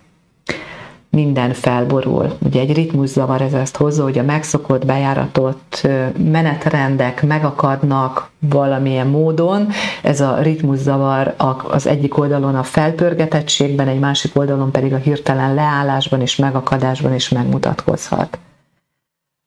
Minden 1.10 1.54
felborul. 1.54 2.38
Ugye 2.40 2.60
egy 2.60 2.74
ritmuszavar 2.74 3.42
ez 3.42 3.54
ezt 3.54 3.78
hozza, 3.78 4.04
hogy 4.04 4.18
a 4.18 4.24
megszokott, 4.24 4.86
bejáratott 4.86 5.88
menetrendek 6.18 7.24
megakadnak 7.24 8.30
valamilyen 8.40 9.08
módon. 9.08 9.68
Ez 10.04 10.22
a 10.22 10.42
ritmuszavar 10.42 11.36
az 11.68 11.88
egyik 11.88 12.18
oldalon 12.18 12.56
a 12.56 12.64
felpörgetettségben, 12.64 13.88
egy 13.88 14.00
másik 14.00 14.38
oldalon 14.38 14.72
pedig 14.72 14.94
a 14.94 14.98
hirtelen 14.98 15.54
leállásban 15.54 16.22
és 16.22 16.36
megakadásban 16.36 17.14
is 17.14 17.30
megmutatkozhat 17.30 18.38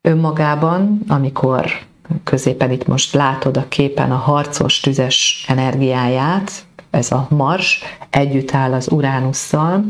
önmagában, 0.09 0.99
amikor 1.07 1.71
középen 2.23 2.71
itt 2.71 2.87
most 2.87 3.13
látod 3.13 3.57
a 3.57 3.67
képen 3.67 4.11
a 4.11 4.15
harcos, 4.15 4.79
tüzes 4.79 5.45
energiáját, 5.47 6.51
ez 6.89 7.11
a 7.11 7.27
Mars 7.29 7.83
együtt 8.09 8.53
áll 8.53 8.73
az 8.73 8.91
Uránusszal, 8.91 9.83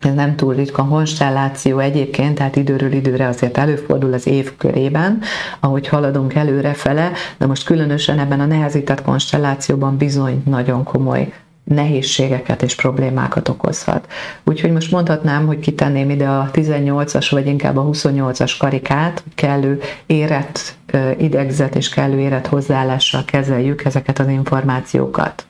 ez 0.00 0.14
nem 0.14 0.36
túl 0.36 0.54
ritka 0.54 0.84
konstelláció 0.84 1.78
egyébként, 1.78 2.34
tehát 2.34 2.56
időről 2.56 2.92
időre 2.92 3.26
azért 3.26 3.58
előfordul 3.58 4.12
az 4.12 4.26
év 4.26 4.56
körében, 4.56 5.20
ahogy 5.60 5.88
haladunk 5.88 6.34
előre 6.34 6.72
fele, 6.72 7.12
de 7.38 7.46
most 7.46 7.64
különösen 7.64 8.18
ebben 8.18 8.40
a 8.40 8.46
nehezített 8.46 9.02
konstellációban 9.02 9.96
bizony 9.96 10.42
nagyon 10.46 10.84
komoly 10.84 11.32
nehézségeket 11.64 12.62
és 12.62 12.74
problémákat 12.74 13.48
okozhat. 13.48 14.06
Úgyhogy 14.44 14.72
most 14.72 14.90
mondhatnám, 14.90 15.46
hogy 15.46 15.58
kitenném 15.58 16.10
ide 16.10 16.28
a 16.28 16.50
18-as, 16.52 17.26
vagy 17.30 17.46
inkább 17.46 17.76
a 17.76 17.84
28-as 17.84 18.54
karikát, 18.58 19.24
kellő 19.34 19.80
érett 20.06 20.76
idegzet 21.18 21.74
és 21.74 21.88
kellő 21.88 22.18
érett 22.18 22.46
hozzáállással 22.46 23.24
kezeljük 23.24 23.84
ezeket 23.84 24.18
az 24.18 24.28
információkat. 24.28 25.46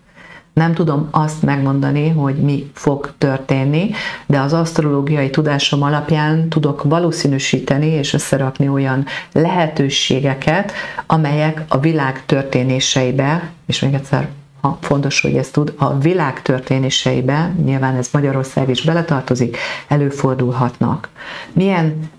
Nem 0.52 0.74
tudom 0.74 1.08
azt 1.10 1.42
megmondani, 1.42 2.08
hogy 2.08 2.34
mi 2.34 2.70
fog 2.74 3.14
történni, 3.18 3.90
de 4.26 4.40
az 4.40 4.52
asztrológiai 4.52 5.30
tudásom 5.30 5.82
alapján 5.82 6.48
tudok 6.48 6.82
valószínűsíteni 6.82 7.86
és 7.86 8.12
összerakni 8.12 8.68
olyan 8.68 9.04
lehetőségeket, 9.32 10.72
amelyek 11.06 11.64
a 11.68 11.78
világ 11.78 12.26
történéseibe, 12.26 13.50
és 13.66 13.80
még 13.80 13.94
egyszer 13.94 14.28
ha 14.62 14.78
fontos, 14.80 15.20
hogy 15.20 15.36
ezt 15.36 15.52
tud, 15.52 15.74
a 15.76 15.98
világ 15.98 16.42
történéseibe, 16.42 17.54
nyilván 17.64 17.96
ez 17.96 18.08
Magyarország 18.12 18.68
is 18.68 18.82
beletartozik, 18.82 19.56
előfordulhatnak. 19.88 21.08
Milyen 21.52 22.10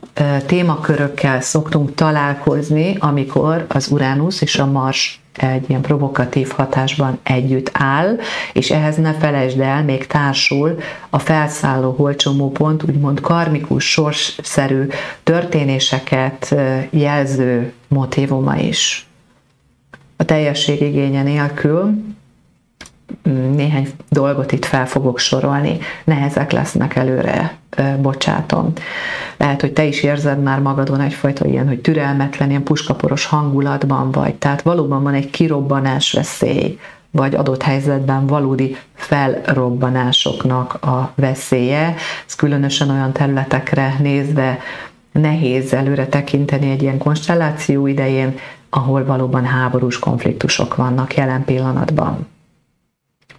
témakörökkel 0.46 1.42
szoktunk 1.42 1.94
találkozni, 1.96 2.96
amikor 3.00 3.66
az 3.70 3.92
Uránusz 3.92 4.42
és 4.42 4.60
a 4.60 4.66
Mars 4.66 5.22
egy 5.38 5.70
ilyen 5.70 5.82
provokatív 5.82 6.50
hatásban 6.50 7.20
együtt 7.24 7.70
áll, 7.74 8.18
és 8.54 8.72
ehhez 8.72 8.98
ne 8.98 9.14
felejtsd 9.14 9.60
el, 9.60 9.84
még 9.84 10.08
társul 10.08 10.80
a 11.10 11.20
felszálló 11.20 11.92
holcsomópont, 11.92 12.84
úgymond 12.84 13.20
karmikus, 13.20 13.92
sorsszerű 13.92 14.88
történéseket 15.24 16.56
jelző 16.90 17.74
motivuma 17.88 18.56
is. 18.56 19.08
A 20.16 20.26
teljesség 20.26 20.82
igénye 20.82 21.24
nélkül 21.24 21.94
néhány 23.56 23.88
dolgot 24.10 24.52
itt 24.52 24.66
fel 24.66 24.88
fogok 24.88 25.20
sorolni, 25.20 25.78
nehezek 26.04 26.52
lesznek 26.52 26.96
előre, 26.96 27.58
bocsátom. 28.02 28.74
Lehet, 29.38 29.62
hogy 29.62 29.74
te 29.74 29.84
is 29.84 30.04
érzed 30.04 30.42
már 30.42 30.60
magadon 30.60 31.00
egyfajta 31.00 31.46
ilyen, 31.46 31.68
hogy 31.68 31.80
türelmetlen, 31.80 32.50
ilyen 32.50 32.64
puskaporos 32.64 33.26
hangulatban 33.26 34.12
vagy, 34.12 34.36
tehát 34.36 34.62
valóban 34.62 35.04
van 35.04 35.14
egy 35.14 35.30
kirobbanás 35.30 36.12
veszély, 36.12 36.80
vagy 37.12 37.36
adott 37.36 37.64
helyzetben 37.64 38.28
valódi 38.28 38.78
felrobbanásoknak 38.94 40.74
a 40.74 41.12
veszélye. 41.16 41.96
Ez 42.28 42.36
különösen 42.36 42.90
olyan 42.90 43.12
területekre 43.12 43.96
nézve 44.00 44.60
nehéz 45.12 45.74
előre 45.74 46.08
tekinteni 46.08 46.72
egy 46.72 46.82
ilyen 46.82 46.98
konstelláció 46.98 47.88
idején, 47.88 48.38
ahol 48.70 49.06
valóban 49.06 49.46
háborús 49.46 50.00
konfliktusok 50.00 50.76
vannak 50.76 51.16
jelen 51.16 51.46
pillanatban 51.46 52.28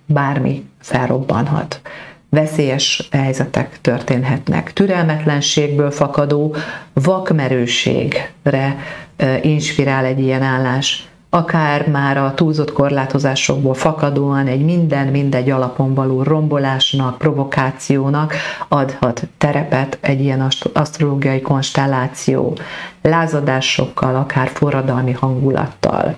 bármi 0.06 0.68
felrobbanhat. 0.80 1.80
Veszélyes 2.28 3.08
helyzetek 3.10 3.80
történhetnek. 3.80 4.72
Türelmetlenségből 4.72 5.90
fakadó 5.90 6.56
vakmerőségre 6.92 8.76
inspirál 9.42 10.04
egy 10.04 10.20
ilyen 10.20 10.42
állás 10.42 11.08
akár 11.34 11.88
már 11.88 12.16
a 12.16 12.34
túlzott 12.34 12.72
korlátozásokból 12.72 13.74
fakadóan 13.74 14.46
egy 14.46 14.64
minden 14.64 15.06
mindegy 15.06 15.50
alapon 15.50 15.94
való 15.94 16.22
rombolásnak, 16.22 17.18
provokációnak 17.18 18.34
adhat 18.68 19.22
terepet 19.38 19.98
egy 20.00 20.20
ilyen 20.20 20.48
asztrológiai 20.72 21.40
konstelláció, 21.40 22.56
lázadásokkal, 23.02 24.16
akár 24.16 24.48
forradalmi 24.48 25.12
hangulattal 25.12 26.16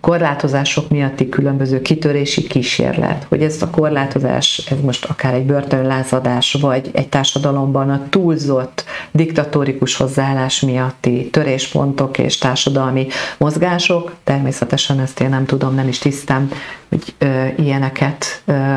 korlátozások 0.00 0.88
miatti 0.88 1.28
különböző 1.28 1.82
kitörési 1.82 2.42
kísérlet, 2.42 3.26
hogy 3.28 3.42
ez 3.42 3.62
a 3.62 3.70
korlátozás, 3.70 4.62
ez 4.70 4.80
most 4.80 5.04
akár 5.04 5.34
egy 5.34 5.46
börtönlázadás, 5.46 6.52
vagy 6.60 6.90
egy 6.92 7.08
társadalomban 7.08 7.90
a 7.90 8.02
túlzott 8.08 8.84
diktatórikus 9.10 9.96
hozzáállás 9.96 10.60
miatti 10.60 11.28
töréspontok 11.30 12.18
és 12.18 12.38
társadalmi 12.38 13.06
mozgások, 13.38 14.14
természetesen 14.24 15.00
ezt 15.00 15.20
én 15.20 15.28
nem 15.28 15.44
tudom, 15.44 15.74
nem 15.74 15.88
is 15.88 15.98
tisztem, 15.98 16.50
hogy 16.88 17.14
ö, 17.18 17.44
ilyeneket 17.56 18.42
ö, 18.44 18.74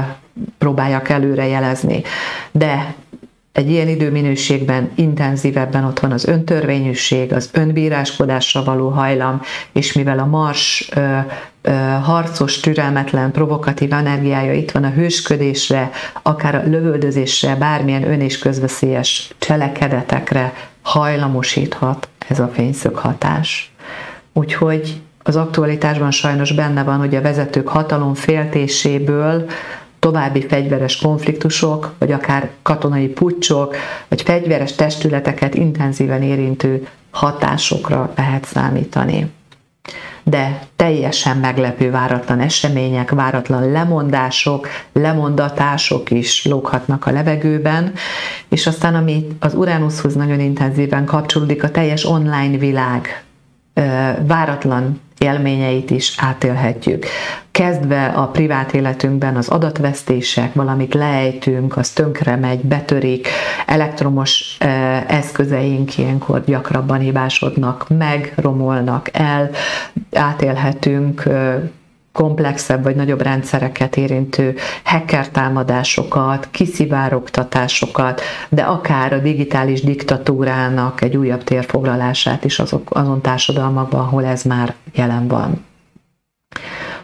próbáljak 0.58 1.10
előre 1.10 1.48
jelezni. 1.48 2.01
De 2.51 2.96
egy 3.51 3.70
ilyen 3.70 3.88
időminőségben 3.88 4.91
intenzívebben 4.96 5.84
ott 5.84 6.00
van 6.00 6.12
az 6.12 6.25
öntörvényűség, 6.25 7.34
az 7.34 7.50
önbíráskodásra 7.53 8.63
való 8.63 8.89
hajlam, 8.89 9.41
és 9.72 9.93
mivel 9.93 10.20
a 10.20 10.25
Mars 10.25 10.89
ö, 10.96 11.17
ö, 11.62 11.72
harcos, 12.03 12.60
türelmetlen, 12.60 13.31
provokatív 13.31 13.93
energiája 13.93 14.53
itt 14.53 14.72
van 14.72 14.84
a 14.84 14.89
hősködésre, 14.89 15.91
akár 16.22 16.55
a 16.55 16.63
lövöldözésre, 16.65 17.55
bármilyen 17.55 18.08
ön- 18.08 18.22
és 18.22 18.39
közveszélyes 18.39 19.34
cselekedetekre 19.38 20.53
hajlamosíthat 20.81 22.08
ez 22.27 22.39
a 22.39 22.51
fényszög 22.53 22.96
hatás. 22.96 23.72
Úgyhogy 24.34 25.01
az 25.24 25.36
aktualitásban 25.36 26.12
sajnos 26.12 26.51
benne 26.51 26.84
van, 26.84 26.98
hogy 26.98 27.15
a 27.15 27.22
vezetők 27.22 27.67
hatalom 27.67 28.13
féltéséből 28.13 29.50
további 30.01 30.41
fegyveres 30.48 30.98
konfliktusok, 30.98 31.93
vagy 31.98 32.12
akár 32.12 32.50
katonai 32.62 33.08
pucsok, 33.08 33.75
vagy 34.08 34.22
fegyveres 34.22 34.75
testületeket 34.75 35.55
intenzíven 35.55 36.22
érintő 36.22 36.88
hatásokra 37.12 38.13
lehet 38.15 38.45
számítani. 38.45 39.32
De 40.23 40.60
teljesen 40.76 41.38
meglepő 41.38 41.91
váratlan 41.91 42.39
események, 42.39 43.10
váratlan 43.10 43.71
lemondások, 43.71 44.67
lemondatások 44.93 46.12
is 46.12 46.45
lóghatnak 46.45 47.06
a 47.06 47.12
levegőben, 47.12 47.93
és 48.49 48.67
aztán 48.67 48.95
ami 48.95 49.28
az 49.39 49.54
Uránuszhoz 49.54 50.15
nagyon 50.15 50.39
intenzíven 50.39 51.06
kapcsolódik, 51.06 51.63
a 51.63 51.71
teljes 51.71 52.06
online 52.06 52.58
világ 52.58 53.23
váratlan 54.26 55.02
élményeit 55.21 55.91
is 55.91 56.15
átélhetjük. 56.17 57.05
Kezdve 57.51 58.05
a 58.05 58.27
privát 58.27 58.73
életünkben 58.73 59.36
az 59.36 59.47
adatvesztések, 59.49 60.53
valamit 60.53 60.93
lejtünk, 60.93 61.77
az 61.77 61.89
tönkre 61.89 62.36
megy, 62.36 62.60
betörik, 62.60 63.27
elektromos 63.65 64.57
eszközeink 65.07 65.97
ilyenkor 65.97 66.43
gyakrabban 66.45 66.99
hibásodnak 66.99 67.86
meg, 67.97 68.34
romolnak 68.36 69.10
el, 69.13 69.49
átélhetünk 70.12 71.23
komplexebb 72.13 72.84
vagy 72.84 72.95
nagyobb 72.95 73.21
rendszereket 73.21 73.97
érintő 73.97 74.56
hacker 74.84 75.30
támadásokat, 75.30 76.47
kiszivárogtatásokat, 76.52 78.21
de 78.50 78.62
akár 78.62 79.13
a 79.13 79.19
digitális 79.19 79.82
diktatúrának 79.82 81.02
egy 81.02 81.17
újabb 81.17 81.43
térfoglalását 81.43 82.43
is 82.43 82.60
azok, 82.60 82.95
azon 82.95 83.21
társadalmakban, 83.21 84.00
ahol 84.00 84.26
ez 84.26 84.43
már 84.43 84.76
jelen 84.93 85.28
van. 85.28 85.65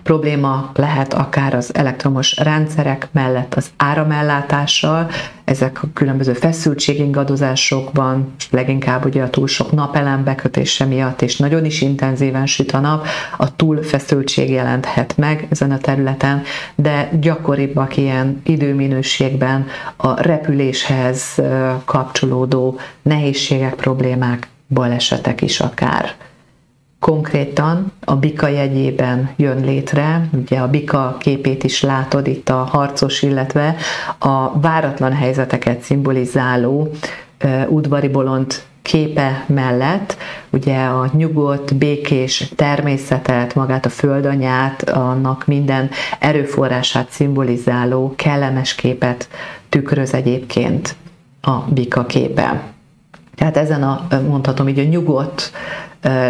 Probléma 0.08 0.72
lehet 0.74 1.14
akár 1.14 1.54
az 1.54 1.76
elektromos 1.76 2.38
rendszerek 2.38 3.08
mellett 3.12 3.54
az 3.54 3.70
áramellátással, 3.78 5.10
ezek 5.44 5.84
a 5.84 5.88
különböző 5.94 6.34
feszültségingadozásokban, 6.34 8.34
leginkább 8.50 9.06
ugye 9.06 9.24
a 9.24 9.30
túl 9.30 9.48
sok 9.48 9.72
napelem 9.72 10.24
bekötése 10.24 10.86
miatt, 10.86 11.22
és 11.22 11.38
nagyon 11.38 11.66
is 11.66 11.82
intenzíven 11.82 12.46
süt 12.46 12.72
a 12.72 12.80
nap, 12.80 13.08
a 13.38 13.56
túlfeszültség 13.56 14.50
jelenthet 14.50 15.18
meg 15.18 15.48
ezen 15.50 15.72
a 15.72 15.78
területen, 15.78 16.44
de 16.76 17.10
gyakoribbak 17.20 17.98
ilyen 17.98 18.42
időminőségben 18.46 19.68
a 19.96 20.22
repüléshez 20.22 21.42
kapcsolódó 21.86 22.80
nehézségek, 23.02 23.76
problémák, 23.76 24.48
balesetek 24.68 25.42
is 25.42 25.60
akár 25.60 26.16
konkrétan 27.00 27.92
a 28.06 28.16
bika 28.16 28.48
jegyében 28.48 29.30
jön 29.36 29.64
létre, 29.64 30.30
ugye 30.34 30.60
a 30.60 30.70
bika 30.70 31.16
képét 31.20 31.64
is 31.64 31.82
látod 31.82 32.28
itt 32.28 32.50
a 32.50 32.56
harcos, 32.72 33.22
illetve 33.22 33.76
a 34.20 34.60
váratlan 34.60 35.14
helyzeteket 35.14 35.82
szimbolizáló 35.82 36.92
udvari 37.68 38.08
bolond 38.08 38.54
képe 38.82 39.44
mellett, 39.48 40.18
ugye 40.50 40.84
a 40.84 41.10
nyugodt, 41.14 41.76
békés 41.76 42.52
természetet, 42.56 43.56
magát 43.56 43.86
a 43.86 43.90
földanyát, 43.90 44.90
annak 44.90 45.46
minden 45.46 45.90
erőforrását 46.20 47.10
szimbolizáló 47.10 48.14
kellemes 48.16 48.76
képet 48.76 49.30
tükröz 49.70 50.14
egyébként 50.14 50.96
a 51.42 51.52
bika 51.52 52.06
képe. 52.06 52.62
Tehát 53.36 53.58
ezen 53.58 53.84
a, 53.84 54.08
mondhatom 54.28 54.68
így, 54.68 54.80
a 54.80 54.84
nyugodt, 54.84 55.52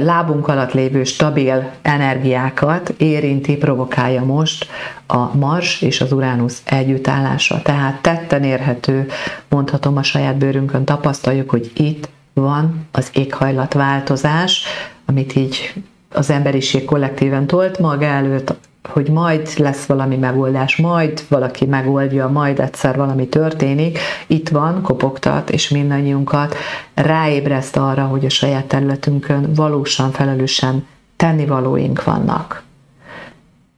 lábunk 0.03 0.47
alatt 0.47 0.73
lévő 0.73 1.03
stabil 1.03 1.71
energiákat 1.81 2.89
érinti, 2.97 3.55
provokálja 3.55 4.23
most 4.23 4.67
a 5.07 5.37
Mars 5.37 5.81
és 5.81 6.01
az 6.01 6.11
Uránusz 6.11 6.61
együttállása. 6.65 7.61
Tehát 7.61 8.01
tetten 8.01 8.43
érhető, 8.43 9.07
mondhatom 9.49 9.97
a 9.97 10.03
saját 10.03 10.37
bőrünkön 10.37 10.85
tapasztaljuk, 10.85 11.49
hogy 11.49 11.71
itt 11.75 12.09
van 12.33 12.87
az 12.91 13.09
éghajlatváltozás, 13.13 14.63
amit 15.05 15.35
így 15.35 15.73
az 16.13 16.29
emberiség 16.29 16.85
kollektíven 16.85 17.47
tolt 17.47 17.79
maga 17.79 18.05
előtt 18.05 18.53
hogy 18.87 19.09
majd 19.09 19.49
lesz 19.57 19.85
valami 19.85 20.15
megoldás, 20.15 20.75
majd 20.75 21.23
valaki 21.29 21.65
megoldja, 21.65 22.27
majd 22.27 22.59
egyszer 22.59 22.97
valami 22.97 23.27
történik, 23.27 23.99
itt 24.27 24.49
van, 24.49 24.81
kopogtat, 24.81 25.49
és 25.49 25.69
mindannyiunkat 25.69 26.55
ráébreszt 26.93 27.77
arra, 27.77 28.03
hogy 28.03 28.25
a 28.25 28.29
saját 28.29 28.65
területünkön 28.65 29.53
valósan, 29.53 30.11
felelősen 30.11 30.87
tennivalóink 31.15 32.03
vannak. 32.03 32.63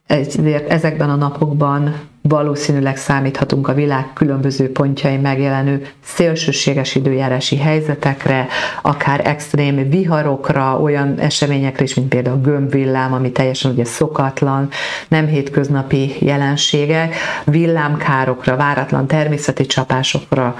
ezért 0.07 0.69
ezekben 0.69 1.09
a 1.09 1.15
napokban 1.15 1.93
valószínűleg 2.21 2.97
számíthatunk 2.97 3.67
a 3.67 3.73
világ 3.73 4.13
különböző 4.13 4.71
pontjai 4.71 5.17
megjelenő 5.17 5.87
szélsőséges 6.03 6.95
időjárási 6.95 7.57
helyzetekre, 7.57 8.47
akár 8.81 9.27
extrém 9.27 9.89
viharokra, 9.89 10.79
olyan 10.81 11.19
eseményekre 11.19 11.83
is, 11.83 11.93
mint 11.93 12.07
például 12.07 12.35
a 12.35 12.41
gömbvillám, 12.41 13.13
ami 13.13 13.31
teljesen 13.31 13.71
ugye 13.71 13.85
szokatlan, 13.85 14.69
nem 15.07 15.27
hétköznapi 15.27 16.15
jelenségek, 16.19 17.15
villámkárokra, 17.45 18.55
váratlan 18.55 19.07
természeti 19.07 19.65
csapásokra 19.65 20.55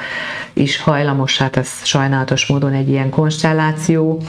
is 0.53 0.81
hajlamos, 0.81 1.37
hát 1.37 1.57
ez 1.57 1.69
sajnálatos 1.83 2.45
módon 2.47 2.73
egy 2.73 2.89
ilyen 2.89 3.09
konstelláció, 3.09 4.21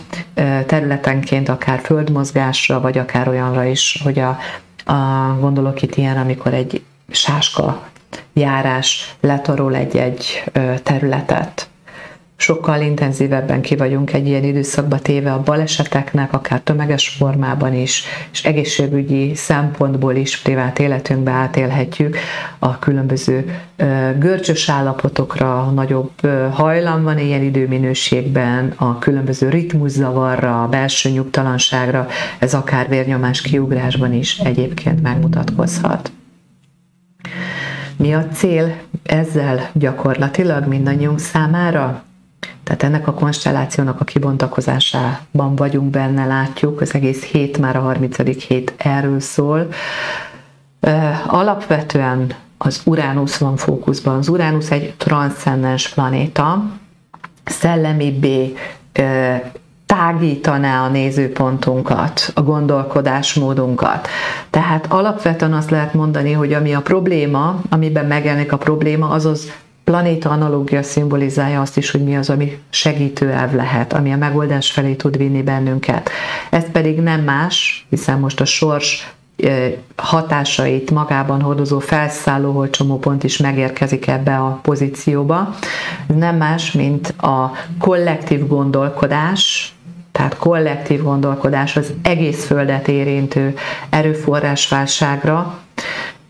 területenként 0.66 1.48
akár 1.48 1.80
földmozgásra, 1.82 2.80
vagy 2.80 2.98
akár 2.98 3.28
olyanra 3.28 3.64
is, 3.64 4.00
hogy 4.04 4.18
a 4.18 4.38
a, 4.84 5.36
gondolok 5.40 5.82
itt 5.82 5.94
ilyen, 5.94 6.16
amikor 6.16 6.54
egy 6.54 6.82
sáska 7.10 7.88
járás 8.32 9.14
letarol 9.20 9.74
egy-egy 9.76 10.44
területet. 10.82 11.68
Sokkal 12.36 12.80
intenzívebben 12.80 13.60
ki 13.60 13.76
vagyunk 13.76 14.12
egy 14.12 14.26
ilyen 14.26 14.44
időszakba 14.44 14.98
téve 14.98 15.32
a 15.32 15.42
baleseteknek, 15.42 16.32
akár 16.32 16.60
tömeges 16.60 17.08
formában 17.08 17.74
is, 17.74 18.04
és 18.32 18.44
egészségügyi 18.44 19.34
szempontból 19.34 20.14
is 20.14 20.38
privát 20.38 20.78
életünkbe 20.78 21.30
átélhetjük 21.30 22.16
a 22.58 22.78
különböző 22.78 23.60
görcsös 24.18 24.68
állapotokra, 24.68 25.70
nagyobb 25.70 26.10
hajlam 26.52 27.02
van 27.02 27.18
ilyen 27.18 27.42
időminőségben, 27.42 28.72
a 28.76 28.98
különböző 28.98 29.48
ritmuszavarra, 29.48 30.62
a 30.62 30.68
belső 30.68 31.10
nyugtalanságra, 31.10 32.06
ez 32.38 32.54
akár 32.54 32.88
vérnyomás 32.88 33.40
kiugrásban 33.40 34.12
is 34.12 34.38
egyébként 34.38 35.02
megmutatkozhat. 35.02 36.12
Mi 38.00 38.14
a 38.14 38.28
cél 38.28 38.76
ezzel 39.02 39.70
gyakorlatilag 39.72 40.66
mindannyiunk 40.66 41.18
számára? 41.18 42.02
Tehát 42.62 42.82
ennek 42.82 43.08
a 43.08 43.14
konstellációnak 43.14 44.00
a 44.00 44.04
kibontakozásában 44.04 45.56
vagyunk 45.56 45.90
benne, 45.90 46.26
látjuk, 46.26 46.80
az 46.80 46.94
egész 46.94 47.24
hét 47.24 47.58
már 47.58 47.76
a 47.76 47.80
30. 47.80 48.46
hét 48.46 48.74
erről 48.76 49.20
szól. 49.20 49.68
Alapvetően 51.26 52.34
az 52.58 52.82
Uránusz 52.84 53.36
van 53.36 53.56
fókuszban. 53.56 54.16
Az 54.18 54.28
Uránusz 54.28 54.70
egy 54.70 54.94
transzcendens 54.96 55.88
planéta, 55.88 56.64
szellemibbé 57.44 58.54
tágítaná 59.90 60.84
a 60.84 60.88
nézőpontunkat, 60.88 62.32
a 62.34 62.42
gondolkodásmódunkat. 62.42 64.08
Tehát 64.50 64.86
alapvetően 64.88 65.52
azt 65.52 65.70
lehet 65.70 65.94
mondani, 65.94 66.32
hogy 66.32 66.52
ami 66.52 66.74
a 66.74 66.80
probléma, 66.80 67.60
amiben 67.68 68.06
megjelenik 68.06 68.52
a 68.52 68.56
probléma, 68.56 69.08
az 69.08 69.26
az 69.26 69.52
planéta 69.84 70.30
analógia 70.30 70.82
szimbolizálja 70.82 71.60
azt 71.60 71.76
is, 71.76 71.90
hogy 71.90 72.04
mi 72.04 72.16
az, 72.16 72.30
ami 72.30 72.58
segítő 72.68 73.30
elv 73.30 73.54
lehet, 73.54 73.92
ami 73.92 74.12
a 74.12 74.16
megoldás 74.16 74.70
felé 74.70 74.94
tud 74.94 75.16
vinni 75.16 75.42
bennünket. 75.42 76.10
Ez 76.50 76.64
pedig 76.72 77.00
nem 77.00 77.20
más, 77.20 77.86
hiszen 77.88 78.18
most 78.18 78.40
a 78.40 78.44
sors 78.44 79.14
hatásait 79.96 80.90
magában 80.90 81.40
hordozó 81.40 81.78
felszálló 81.78 82.68
csomópont 82.68 83.24
is 83.24 83.36
megérkezik 83.36 84.06
ebbe 84.06 84.36
a 84.36 84.58
pozícióba. 84.62 85.54
Nem 86.06 86.36
más, 86.36 86.72
mint 86.72 87.08
a 87.08 87.52
kollektív 87.78 88.46
gondolkodás, 88.46 89.74
tehát 90.12 90.36
kollektív 90.36 91.02
gondolkodás 91.02 91.76
az 91.76 91.92
egész 92.02 92.46
földet 92.46 92.88
érintő 92.88 93.54
erőforrásválságra, 93.90 95.58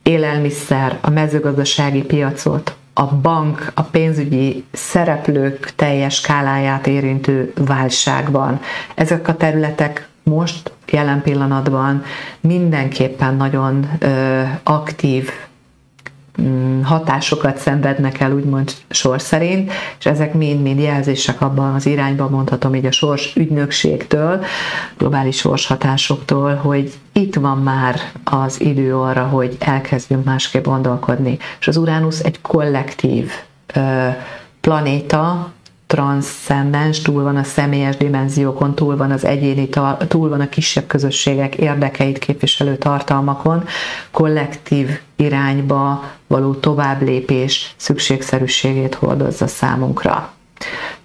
élelmiszer, 0.02 0.98
a 1.00 1.10
mezőgazdasági 1.10 2.02
piacot, 2.02 2.74
a 2.94 3.04
bank, 3.04 3.72
a 3.74 3.82
pénzügyi 3.82 4.64
szereplők 4.72 5.72
teljes 5.76 6.14
skáláját 6.14 6.86
érintő 6.86 7.52
válságban. 7.56 8.60
Ezek 8.94 9.28
a 9.28 9.36
területek 9.36 10.08
most, 10.22 10.72
jelen 10.90 11.22
pillanatban 11.22 12.02
mindenképpen 12.40 13.34
nagyon 13.34 13.90
ö, 13.98 14.42
aktív 14.62 15.30
hatásokat 16.82 17.58
szenvednek 17.58 18.20
el, 18.20 18.32
úgymond 18.32 18.72
sor 18.88 19.20
szerint, 19.20 19.72
és 19.98 20.06
ezek 20.06 20.34
mind-mind 20.34 20.80
jelzések 20.80 21.40
abban 21.40 21.74
az 21.74 21.86
irányban 21.86 22.30
mondhatom 22.30 22.74
így 22.74 22.84
a 22.84 22.92
sors 22.92 23.36
ügynökségtől, 23.36 24.44
globális 24.98 25.36
sors 25.36 25.66
hatásoktól, 25.66 26.54
hogy 26.54 26.92
itt 27.12 27.34
van 27.34 27.58
már 27.58 28.00
az 28.24 28.60
idő 28.60 28.96
arra, 28.96 29.22
hogy 29.22 29.56
elkezdjünk 29.58 30.24
másképp 30.24 30.64
gondolkodni. 30.64 31.38
És 31.60 31.68
az 31.68 31.76
Uránusz 31.76 32.20
egy 32.20 32.40
kollektív 32.40 33.30
planéta, 34.60 35.52
transzcendens, 35.90 37.02
túl 37.02 37.22
van 37.22 37.36
a 37.36 37.42
személyes 37.42 37.96
dimenziókon, 37.96 38.74
túl 38.74 38.96
van 38.96 39.10
az 39.10 39.24
egyéni, 39.24 39.68
túl 40.08 40.28
van 40.28 40.40
a 40.40 40.48
kisebb 40.48 40.86
közösségek 40.86 41.54
érdekeit 41.54 42.18
képviselő 42.18 42.76
tartalmakon, 42.76 43.64
kollektív 44.10 45.00
irányba 45.16 46.04
való 46.26 46.54
továbblépés 46.54 47.74
szükségszerűségét 47.76 48.94
hordozza 48.94 49.46
számunkra. 49.46 50.32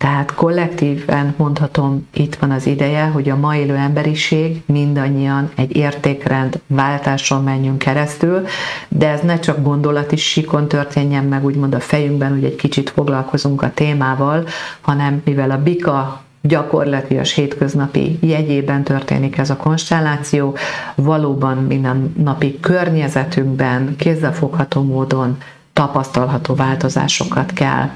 Tehát 0.05 0.33
kollektíven 0.33 1.33
mondhatom, 1.37 2.07
itt 2.13 2.35
van 2.35 2.51
az 2.51 2.65
ideje, 2.65 3.05
hogy 3.05 3.29
a 3.29 3.35
ma 3.35 3.55
élő 3.55 3.75
emberiség 3.75 4.61
mindannyian 4.65 5.51
egy 5.55 5.75
értékrend 5.75 6.59
váltáson 6.67 7.43
menjünk 7.43 7.77
keresztül, 7.77 8.45
de 8.87 9.09
ez 9.09 9.21
ne 9.21 9.39
csak 9.39 9.63
gondolati 9.63 10.15
sikon 10.15 10.67
történjen 10.67 11.23
meg, 11.23 11.45
úgymond 11.45 11.75
a 11.75 11.79
fejünkben, 11.79 12.29
hogy 12.29 12.43
egy 12.43 12.55
kicsit 12.55 12.89
foglalkozunk 12.89 13.61
a 13.61 13.71
témával, 13.73 14.45
hanem 14.81 15.21
mivel 15.25 15.51
a 15.51 15.61
bika 15.63 16.21
gyakorlatilag 16.41 17.25
hétköznapi 17.25 18.17
jegyében 18.21 18.83
történik 18.83 19.37
ez 19.37 19.49
a 19.49 19.57
konstelláció, 19.57 20.57
valóban 20.95 21.57
minden 21.57 22.13
napi 22.17 22.59
környezetünkben 22.59 23.95
kézzelfogható 23.95 24.81
módon 24.83 25.37
tapasztalható 25.73 26.55
változásokat 26.55 27.53
kell 27.53 27.89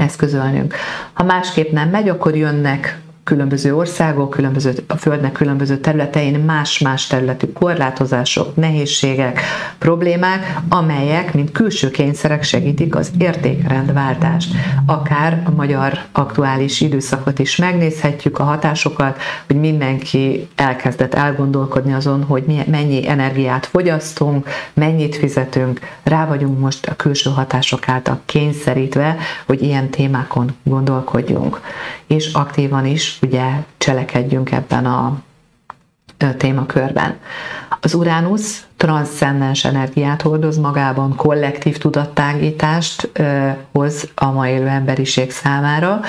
eszközölnünk. 0.00 0.74
Ha 1.12 1.24
másképp 1.24 1.72
nem 1.72 1.88
megy, 1.88 2.08
akkor 2.08 2.36
jönnek 2.36 2.98
különböző 3.30 3.76
országok, 3.76 4.30
különböző, 4.30 4.72
a 4.86 4.96
Földnek 4.96 5.32
különböző 5.32 5.76
területein 5.76 6.38
más-más 6.38 7.06
területű 7.06 7.46
korlátozások, 7.46 8.56
nehézségek, 8.56 9.40
problémák, 9.78 10.56
amelyek, 10.68 11.34
mint 11.34 11.52
külső 11.52 11.90
kényszerek 11.90 12.42
segítik 12.42 12.94
az 12.94 13.10
értékrendváltást. 13.18 14.54
Akár 14.86 15.42
a 15.44 15.50
magyar 15.50 15.98
aktuális 16.12 16.80
időszakot 16.80 17.38
is 17.38 17.56
megnézhetjük, 17.56 18.38
a 18.38 18.42
hatásokat, 18.42 19.18
hogy 19.46 19.56
mindenki 19.56 20.48
elkezdett 20.54 21.14
elgondolkodni 21.14 21.92
azon, 21.92 22.22
hogy 22.24 22.44
mennyi 22.66 23.08
energiát 23.08 23.66
fogyasztunk, 23.66 24.48
mennyit 24.74 25.16
fizetünk, 25.16 25.80
rá 26.02 26.26
vagyunk 26.26 26.58
most 26.58 26.86
a 26.86 26.96
külső 26.96 27.30
hatások 27.30 27.88
által 27.88 28.20
kényszerítve, 28.24 29.16
hogy 29.46 29.62
ilyen 29.62 29.90
témákon 29.90 30.56
gondolkodjunk. 30.62 31.60
És 32.14 32.32
aktívan 32.32 32.86
is 32.86 33.18
ugye 33.22 33.46
cselekedjünk 33.78 34.50
ebben 34.50 34.86
a 34.86 35.22
témakörben. 36.36 37.18
Az 37.80 37.94
Uránusz 37.94 38.64
transzcendens 38.76 39.64
energiát 39.64 40.22
hordoz 40.22 40.58
magában, 40.58 41.16
kollektív 41.16 41.78
tudattágítást 41.78 43.10
hoz 43.72 44.08
a 44.14 44.30
ma 44.30 44.48
élő 44.48 44.66
emberiség 44.66 45.30
számára, 45.30 46.00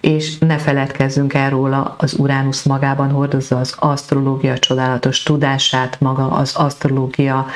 és 0.00 0.38
ne 0.38 0.58
feledkezzünk 0.58 1.34
erről, 1.34 1.94
az 1.96 2.14
Uránusz 2.18 2.62
magában 2.62 3.10
hordozza 3.10 3.58
az 3.58 3.74
asztrológia 3.78 4.58
csodálatos 4.58 5.22
tudását, 5.22 6.00
maga 6.00 6.30
az 6.30 6.54
asztrológia 6.56 7.46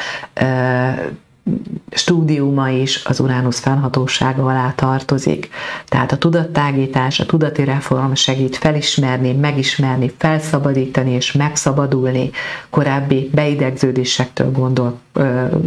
stúdiuma 1.91 2.69
is 2.69 3.05
az 3.05 3.21
Uránusz 3.21 3.59
fennhatósága 3.59 4.43
alá 4.43 4.73
tartozik. 4.77 5.49
Tehát 5.87 6.13
a 6.13 6.17
tudattágítás, 6.17 7.21
a 7.21 7.27
tudati 7.27 7.65
reform 7.65 8.13
segít 8.13 8.57
felismerni, 8.57 9.33
megismerni, 9.33 10.13
felszabadítani 10.17 11.11
és 11.11 11.33
megszabadulni 11.33 12.31
korábbi 12.71 13.31
beidegződésektől, 13.33 14.53
gondol, 14.53 14.99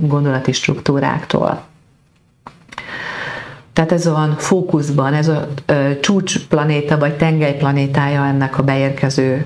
gondolati 0.02 0.52
struktúráktól. 0.52 1.64
Tehát 3.74 3.92
ez 3.92 4.08
van 4.08 4.36
fókuszban, 4.38 5.14
ez 5.14 5.28
a 5.28 5.48
csúcsplanéta 6.02 6.98
vagy 6.98 7.18
tengelyplanétája 7.18 8.26
ennek 8.26 8.58
a 8.58 8.64
beérkező 8.64 9.46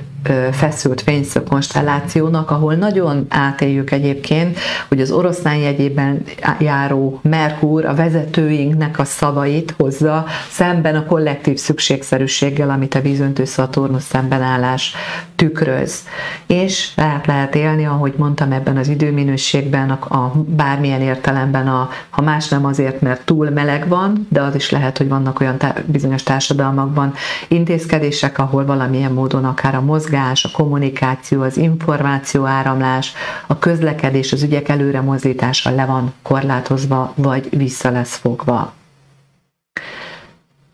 feszült 0.51 1.01
fényszög 1.01 1.43
konstellációnak, 1.43 2.51
ahol 2.51 2.73
nagyon 2.73 3.25
átéljük 3.29 3.91
egyébként, 3.91 4.59
hogy 4.87 5.01
az 5.01 5.11
oroszlán 5.11 5.55
jegyében 5.55 6.23
járó 6.59 7.19
Merkur 7.23 7.85
a 7.85 7.95
vezetőinknek 7.95 8.99
a 8.99 9.05
szavait 9.05 9.73
hozza 9.77 10.25
szemben 10.49 10.95
a 10.95 11.05
kollektív 11.05 11.57
szükségszerűséggel, 11.57 12.69
amit 12.69 12.95
a 12.95 13.01
vízöntő 13.01 13.45
Szaturnusz 13.45 14.03
szembenállás 14.03 14.95
tükröz. 15.35 15.99
És 16.47 16.91
lehet 16.95 17.25
lehet 17.25 17.55
élni, 17.55 17.85
ahogy 17.85 18.13
mondtam 18.17 18.51
ebben 18.51 18.77
az 18.77 18.87
időminőségben, 18.87 19.89
a, 19.89 20.15
a 20.15 20.31
bármilyen 20.45 21.01
értelemben, 21.01 21.67
a, 21.67 21.89
ha 22.09 22.21
más 22.21 22.47
nem 22.47 22.65
azért, 22.65 23.01
mert 23.01 23.25
túl 23.25 23.49
meleg 23.49 23.87
van, 23.87 24.27
de 24.29 24.41
az 24.41 24.55
is 24.55 24.69
lehet, 24.69 24.97
hogy 24.97 25.07
vannak 25.07 25.39
olyan 25.39 25.57
tá- 25.57 25.85
bizonyos 25.85 26.23
társadalmakban 26.23 27.13
intézkedések, 27.47 28.39
ahol 28.39 28.65
valamilyen 28.65 29.11
módon 29.11 29.45
akár 29.45 29.75
a 29.75 29.81
mozgás, 29.81 30.09
a 30.43 30.51
kommunikáció, 30.53 31.41
az 31.41 31.57
információ 31.57 32.45
áramlás, 32.45 33.13
a 33.47 33.59
közlekedés, 33.59 34.31
az 34.31 34.43
ügyek 34.43 34.69
előre 34.69 35.01
mozdítása 35.01 35.75
le 35.75 35.85
van 35.85 36.13
korlátozva, 36.21 37.13
vagy 37.15 37.57
vissza 37.57 37.89
lesz 37.89 38.15
fogva 38.15 38.73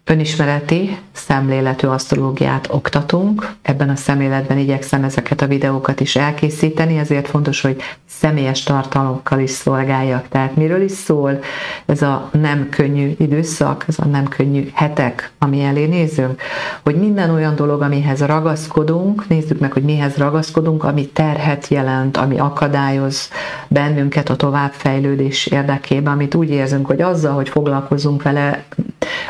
önismereti 0.07 0.97
szemléletű 1.11 1.87
asztrológiát 1.87 2.67
oktatunk. 2.71 3.55
Ebben 3.61 3.89
a 3.89 3.95
szemléletben 3.95 4.57
igyekszem 4.57 5.03
ezeket 5.03 5.41
a 5.41 5.47
videókat 5.47 5.99
is 5.99 6.15
elkészíteni, 6.15 6.97
ezért 6.97 7.27
fontos, 7.27 7.61
hogy 7.61 7.81
személyes 8.19 8.63
tartalmakkal 8.63 9.39
is 9.39 9.49
szolgáljak. 9.49 10.27
Tehát 10.27 10.55
miről 10.55 10.81
is 10.81 10.91
szól 10.91 11.39
ez 11.85 12.01
a 12.01 12.29
nem 12.31 12.69
könnyű 12.69 13.15
időszak, 13.17 13.85
ez 13.87 13.95
a 13.99 14.05
nem 14.05 14.27
könnyű 14.27 14.69
hetek, 14.73 15.31
ami 15.39 15.63
elé 15.63 15.85
nézünk, 15.85 16.41
hogy 16.83 16.95
minden 16.95 17.29
olyan 17.29 17.55
dolog, 17.55 17.81
amihez 17.81 18.21
ragaszkodunk, 18.21 19.27
nézzük 19.27 19.59
meg, 19.59 19.71
hogy 19.71 19.83
mihez 19.83 20.15
ragaszkodunk, 20.15 20.83
ami 20.83 21.07
terhet 21.07 21.67
jelent, 21.67 22.17
ami 22.17 22.39
akadályoz 22.39 23.29
bennünket 23.67 24.29
a 24.29 24.35
továbbfejlődés 24.35 25.45
érdekében, 25.45 26.13
amit 26.13 26.35
úgy 26.35 26.49
érzünk, 26.49 26.85
hogy 26.85 27.01
azzal, 27.01 27.33
hogy 27.33 27.49
foglalkozunk 27.49 28.23
vele, 28.23 28.63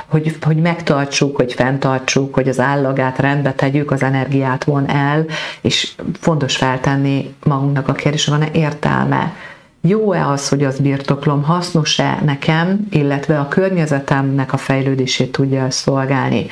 hogy, 0.06 0.38
hogy 0.42 0.58
megtartsuk, 0.58 1.36
hogy 1.36 1.54
fenntartsuk, 1.54 2.34
hogy 2.34 2.48
az 2.48 2.60
állagát 2.60 3.20
rendbe 3.20 3.54
tegyük, 3.54 3.92
az 3.92 4.04
energiát 4.04 4.64
von 4.64 4.90
el, 4.90 5.26
és 5.62 5.94
fontos 6.20 6.58
feltenni 6.58 7.34
magunknak 7.44 7.88
a 7.88 7.94
kérdés, 7.94 8.26
van-e 8.28 8.50
értelme, 8.78 9.34
jó-e 9.82 10.28
az, 10.28 10.50
hogy 10.50 10.64
az 10.64 10.80
birtoklom, 10.80 11.44
hasznos-e 11.44 12.20
nekem, 12.26 12.88
illetve 12.90 13.40
a 13.40 13.48
környezetemnek 13.48 14.54
a 14.54 14.58
fejlődését 14.58 15.32
tudja 15.32 15.72
szolgálni. 15.72 16.46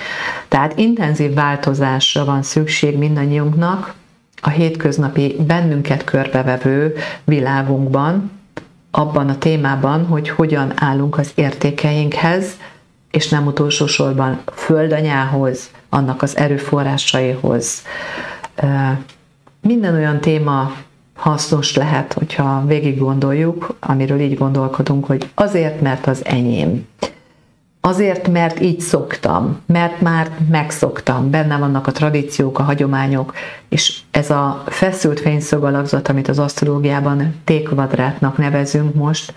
Tehát 0.47 0.77
intenzív 0.77 1.33
változásra 1.33 2.25
van 2.25 2.43
szükség 2.43 2.97
mindannyiunknak 2.97 3.93
a 4.41 4.49
hétköznapi 4.49 5.35
bennünket 5.47 6.03
körbevevő 6.03 6.95
világunkban, 7.23 8.31
abban 8.91 9.29
a 9.29 9.37
témában, 9.37 10.05
hogy 10.05 10.29
hogyan 10.29 10.71
állunk 10.75 11.17
az 11.17 11.31
értékeinkhez, 11.35 12.45
és 13.11 13.29
nem 13.29 13.45
utolsó 13.45 13.85
sorban 13.87 14.39
földanyához, 14.53 15.69
annak 15.89 16.21
az 16.21 16.37
erőforrásaihoz. 16.37 17.83
Minden 19.61 19.93
olyan 19.93 20.19
téma 20.19 20.71
hasznos 21.15 21.75
lehet, 21.75 22.13
hogyha 22.13 22.63
végig 22.65 22.97
gondoljuk, 22.97 23.75
amiről 23.79 24.19
így 24.19 24.37
gondolkodunk, 24.37 25.05
hogy 25.05 25.29
azért, 25.33 25.81
mert 25.81 26.07
az 26.07 26.25
enyém. 26.25 26.87
Azért, 27.81 28.27
mert 28.27 28.59
így 28.61 28.79
szoktam, 28.79 29.61
mert 29.65 30.01
már 30.01 30.31
megszoktam, 30.49 31.29
benne 31.29 31.57
vannak 31.57 31.87
a 31.87 31.91
tradíciók, 31.91 32.59
a 32.59 32.63
hagyományok, 32.63 33.33
és 33.69 33.99
ez 34.11 34.29
a 34.29 34.63
feszült 34.65 35.19
fényszög 35.19 35.63
alakzat, 35.63 36.07
amit 36.07 36.27
az 36.27 36.39
asztrológiában 36.39 37.35
T-kvadrátnak 37.43 38.37
nevezünk 38.37 38.93
most, 38.93 39.33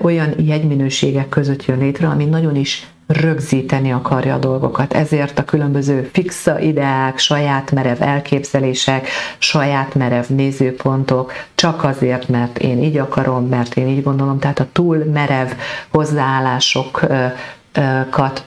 olyan 0.00 0.34
jegyminőségek 0.38 1.28
között 1.28 1.64
jön 1.64 1.78
létre, 1.78 2.08
ami 2.08 2.24
nagyon 2.24 2.56
is 2.56 2.86
rögzíteni 3.06 3.92
akarja 3.92 4.34
a 4.34 4.38
dolgokat. 4.38 4.94
Ezért 4.94 5.38
a 5.38 5.44
különböző 5.44 6.08
fixa 6.12 6.58
ideák, 6.58 7.18
saját 7.18 7.70
merev 7.70 8.02
elképzelések, 8.02 9.08
saját 9.38 9.94
merev 9.94 10.24
nézőpontok, 10.28 11.32
csak 11.54 11.84
azért, 11.84 12.28
mert 12.28 12.58
én 12.58 12.82
így 12.82 12.96
akarom, 12.96 13.46
mert 13.46 13.76
én 13.76 13.88
így 13.88 14.02
gondolom. 14.02 14.38
Tehát 14.38 14.60
a 14.60 14.66
túl 14.72 14.96
merev 15.12 15.50
hozzáállások 15.90 17.06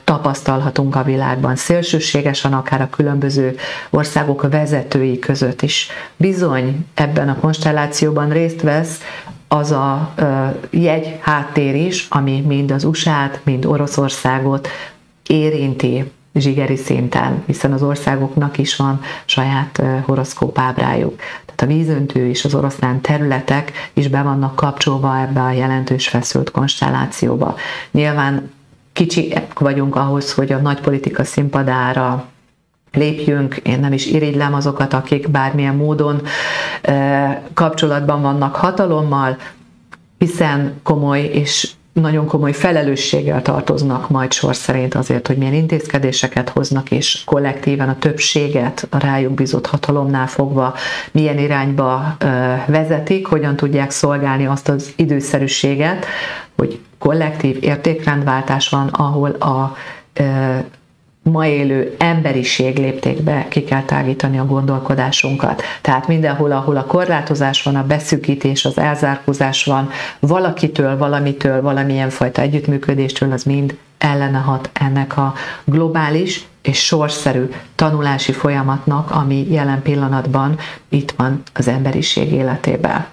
tapasztalhatunk 0.04 0.96
a 0.96 1.02
világban, 1.02 1.56
szélsőségesen 1.56 2.52
akár 2.52 2.80
a 2.80 2.90
különböző 2.90 3.56
országok 3.90 4.48
vezetői 4.50 5.18
között 5.18 5.62
is. 5.62 5.88
Bizony 6.16 6.86
ebben 6.94 7.28
a 7.28 7.38
konstellációban 7.40 8.28
részt 8.28 8.62
vesz 8.62 9.00
az 9.52 9.70
a 9.70 10.14
jegy 10.70 11.18
háttér 11.20 11.74
is, 11.74 12.06
ami 12.10 12.40
mind 12.40 12.70
az 12.70 12.84
USA-t, 12.84 13.40
mind 13.44 13.64
Oroszországot 13.66 14.68
érinti 15.26 16.10
zsigeri 16.34 16.76
szinten, 16.76 17.42
hiszen 17.46 17.72
az 17.72 17.82
országoknak 17.82 18.58
is 18.58 18.76
van 18.76 19.00
saját 19.24 19.82
horoszkóp 20.04 20.58
ábrájuk. 20.58 21.16
Tehát 21.44 21.62
a 21.62 21.66
vízöntő 21.66 22.28
és 22.28 22.44
az 22.44 22.54
oroszlán 22.54 23.00
területek 23.00 23.72
is 23.92 24.08
be 24.08 24.22
vannak 24.22 24.56
kapcsolva 24.56 25.18
ebbe 25.18 25.40
a 25.40 25.50
jelentős 25.50 26.08
feszült 26.08 26.50
konstellációba. 26.50 27.56
Nyilván 27.90 28.50
kicsi 28.92 29.34
vagyunk 29.54 29.96
ahhoz, 29.96 30.32
hogy 30.32 30.52
a 30.52 30.58
nagy 30.58 30.80
politika 30.80 31.24
színpadára 31.24 32.24
lépjünk, 32.92 33.56
én 33.56 33.80
nem 33.80 33.92
is 33.92 34.06
irigylem 34.06 34.54
azokat, 34.54 34.92
akik 34.92 35.28
bármilyen 35.28 35.74
módon 35.74 36.22
kapcsolatban 37.54 38.22
vannak 38.22 38.54
hatalommal, 38.56 39.36
hiszen 40.18 40.80
komoly 40.82 41.20
és 41.20 41.70
nagyon 41.92 42.26
komoly 42.26 42.52
felelősséggel 42.52 43.42
tartoznak 43.42 44.08
majd 44.08 44.32
sor 44.32 44.56
szerint 44.56 44.94
azért, 44.94 45.26
hogy 45.26 45.36
milyen 45.36 45.54
intézkedéseket 45.54 46.48
hoznak, 46.48 46.90
és 46.90 47.22
kollektíven 47.24 47.88
a 47.88 47.98
többséget 47.98 48.86
a 48.90 48.98
rájuk 48.98 49.32
bizott 49.32 49.66
hatalomnál 49.66 50.26
fogva 50.26 50.74
milyen 51.12 51.38
irányba 51.38 52.16
vezetik, 52.66 53.26
hogyan 53.26 53.56
tudják 53.56 53.90
szolgálni 53.90 54.46
azt 54.46 54.68
az 54.68 54.92
időszerűséget, 54.96 56.06
hogy 56.56 56.80
kollektív 56.98 57.58
értékrendváltás 57.60 58.68
van, 58.68 58.88
ahol 58.88 59.30
a 59.30 59.76
ma 61.30 61.46
élő 61.46 61.94
emberiség 61.98 62.78
léptékbe 62.78 63.46
ki 63.48 63.64
kell 63.64 63.82
tágítani 63.82 64.38
a 64.38 64.46
gondolkodásunkat. 64.46 65.62
Tehát 65.80 66.08
mindenhol, 66.08 66.52
ahol 66.52 66.76
a 66.76 66.84
korlátozás 66.84 67.62
van, 67.62 67.76
a 67.76 67.86
beszűkítés, 67.86 68.64
az 68.64 68.78
elzárkózás 68.78 69.64
van, 69.64 69.90
valakitől, 70.18 70.98
valamitől, 70.98 71.62
valamilyen 71.62 72.10
fajta 72.10 72.42
együttműködéstől, 72.42 73.32
az 73.32 73.42
mind 73.42 73.76
ellene 73.98 74.38
hat 74.38 74.70
ennek 74.72 75.16
a 75.16 75.34
globális 75.64 76.46
és 76.62 76.84
sorszerű 76.84 77.50
tanulási 77.74 78.32
folyamatnak, 78.32 79.10
ami 79.10 79.46
jelen 79.50 79.82
pillanatban 79.82 80.58
itt 80.88 81.10
van 81.10 81.42
az 81.54 81.68
emberiség 81.68 82.32
életében. 82.32 83.06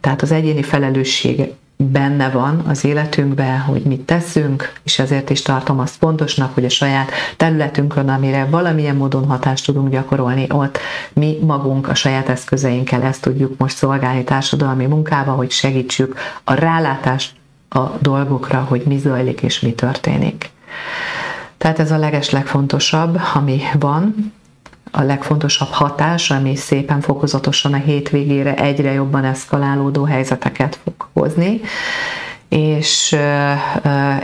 Tehát 0.00 0.22
az 0.22 0.32
egyéni 0.32 0.62
felelősség 0.62 1.52
benne 1.80 2.30
van 2.30 2.62
az 2.68 2.84
életünkben, 2.84 3.60
hogy 3.60 3.82
mit 3.82 4.00
teszünk, 4.00 4.72
és 4.82 4.98
ezért 4.98 5.30
is 5.30 5.42
tartom 5.42 5.78
azt 5.78 5.96
fontosnak, 5.96 6.54
hogy 6.54 6.64
a 6.64 6.68
saját 6.68 7.10
területünkön, 7.36 8.08
amire 8.08 8.44
valamilyen 8.44 8.96
módon 8.96 9.24
hatást 9.24 9.64
tudunk 9.64 9.90
gyakorolni, 9.90 10.46
ott 10.50 10.78
mi 11.12 11.38
magunk 11.42 11.88
a 11.88 11.94
saját 11.94 12.28
eszközeinkkel 12.28 13.02
ezt 13.02 13.22
tudjuk 13.22 13.58
most 13.58 13.76
szolgálni 13.76 14.24
társadalmi 14.24 14.86
munkába, 14.86 15.32
hogy 15.32 15.50
segítsük 15.50 16.18
a 16.44 16.54
rálátást 16.54 17.32
a 17.68 17.80
dolgokra, 17.98 18.64
hogy 18.68 18.82
mi 18.86 18.98
zajlik 18.98 19.42
és 19.42 19.60
mi 19.60 19.72
történik. 19.72 20.50
Tehát 21.58 21.78
ez 21.78 21.90
a 21.90 21.98
leges 21.98 22.30
legfontosabb, 22.30 23.20
ami 23.34 23.60
van, 23.78 24.32
a 24.90 25.02
legfontosabb 25.02 25.70
hatás, 25.70 26.30
ami 26.30 26.56
szépen 26.56 27.00
fokozatosan 27.00 27.72
a 27.72 27.76
hétvégére 27.76 28.54
egyre 28.54 28.92
jobban 28.92 29.24
eszkalálódó 29.24 30.04
helyzeteket 30.04 30.78
fog 30.84 31.08
hozni, 31.12 31.60
és 32.48 33.16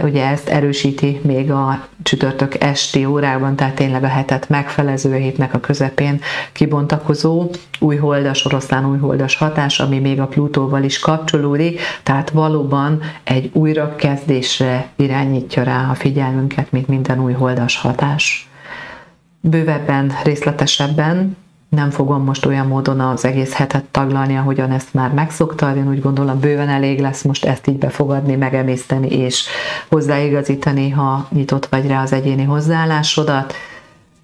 ugye 0.02 0.26
ezt 0.26 0.48
erősíti 0.48 1.20
még 1.22 1.50
a 1.50 1.86
csütörtök 2.02 2.62
esti 2.62 3.04
órában, 3.04 3.56
tehát 3.56 3.74
tényleg 3.74 4.04
a 4.04 4.08
hetet 4.08 4.48
megfelező 4.48 5.16
hétnek 5.16 5.54
a 5.54 5.60
közepén 5.60 6.20
kibontakozó 6.52 7.50
újholdas, 7.78 8.44
oroszlán 8.44 8.90
újholdas 8.90 9.36
hatás, 9.36 9.80
ami 9.80 9.98
még 9.98 10.20
a 10.20 10.26
Plutóval 10.26 10.82
is 10.82 10.98
kapcsolódik, 10.98 11.80
tehát 12.02 12.30
valóban 12.30 13.00
egy 13.24 13.50
újrakezdésre 13.52 14.88
irányítja 14.96 15.62
rá 15.62 15.90
a 15.90 15.94
figyelmünket, 15.94 16.72
mint 16.72 16.88
minden 16.88 17.20
újholdas 17.20 17.76
hatás 17.76 18.48
bővebben, 19.50 20.12
részletesebben. 20.24 21.36
Nem 21.68 21.90
fogom 21.90 22.24
most 22.24 22.46
olyan 22.46 22.66
módon 22.66 23.00
az 23.00 23.24
egész 23.24 23.52
hetet 23.52 23.84
taglalni, 23.84 24.36
ahogyan 24.36 24.70
ezt 24.70 24.94
már 24.94 25.10
megszoktad. 25.10 25.76
Én 25.76 25.88
úgy 25.88 26.00
gondolom, 26.00 26.40
bőven 26.40 26.68
elég 26.68 27.00
lesz 27.00 27.22
most 27.22 27.44
ezt 27.44 27.66
így 27.66 27.78
befogadni, 27.78 28.36
megemészteni 28.36 29.08
és 29.08 29.44
hozzáigazítani, 29.88 30.90
ha 30.90 31.28
nyitott 31.30 31.66
vagy 31.66 31.86
rá 31.86 32.02
az 32.02 32.12
egyéni 32.12 32.44
hozzáállásodat. 32.44 33.54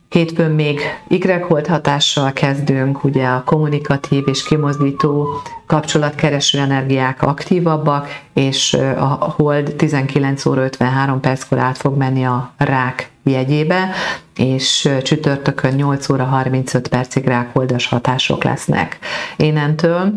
Hétfőn 0.08 0.50
még 0.50 0.80
Y-hold 1.08 1.66
hatással 1.66 2.32
kezdünk, 2.32 3.04
ugye 3.04 3.26
a 3.26 3.44
kommunikatív 3.44 4.28
és 4.28 4.42
kimozdító 4.42 5.28
kapcsolatkereső 5.66 6.58
energiák 6.58 7.22
aktívabbak, 7.22 8.08
és 8.32 8.74
a 8.98 9.34
hold 9.36 9.74
19 9.76 10.46
óra 10.46 10.62
53 10.62 11.20
perckor 11.20 11.58
át 11.58 11.76
fog 11.76 11.96
menni 11.96 12.24
a 12.24 12.52
rák 12.56 13.09
jegyébe, 13.30 13.90
és 14.36 14.88
csütörtökön 15.02 15.74
8 15.74 16.08
óra 16.08 16.24
35 16.24 16.88
percig 16.88 17.24
rákoldas 17.24 17.86
hatások 17.86 18.44
lesznek. 18.44 18.98
Innentől 19.36 20.12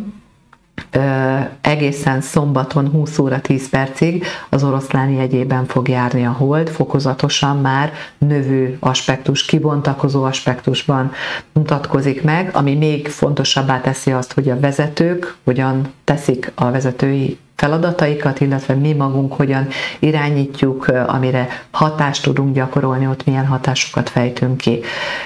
egészen 1.62 2.22
szombaton 2.22 2.90
20 2.90 3.20
óra 3.20 3.42
10 3.42 3.70
percig 3.70 4.26
az 4.50 4.64
oroszlán 4.64 5.10
jegyében 5.10 5.66
fog 5.66 5.88
járni 5.88 6.26
a 6.26 6.32
hold, 6.32 6.70
fokozatosan 6.70 7.58
már 7.58 7.94
növő 8.18 8.78
aspektus, 8.80 9.46
kibontakozó 9.46 10.24
aspektusban 10.24 11.12
mutatkozik 11.54 12.24
meg, 12.24 12.50
ami 12.54 12.76
még 12.76 13.08
fontosabbá 13.08 13.82
teszi 13.82 14.12
azt, 14.12 14.34
hogy 14.34 14.50
a 14.50 14.60
vezetők 14.60 15.36
hogyan 15.44 15.94
teszik 16.04 16.52
a 16.56 16.72
vezetői 16.72 17.38
feladataikat, 17.56 18.40
illetve 18.40 18.74
mi 18.74 18.94
magunk 18.94 19.34
hogyan 19.34 19.68
irányítjuk, 20.00 20.88
amire 21.08 21.48
hatást 21.72 22.24
tudunk 22.24 22.56
gyakorolni, 22.56 23.08
ott 23.08 23.26
milyen 23.26 23.46
hatásokat 23.46 24.10
fejtünk 24.10 24.58
ki. 24.58 24.80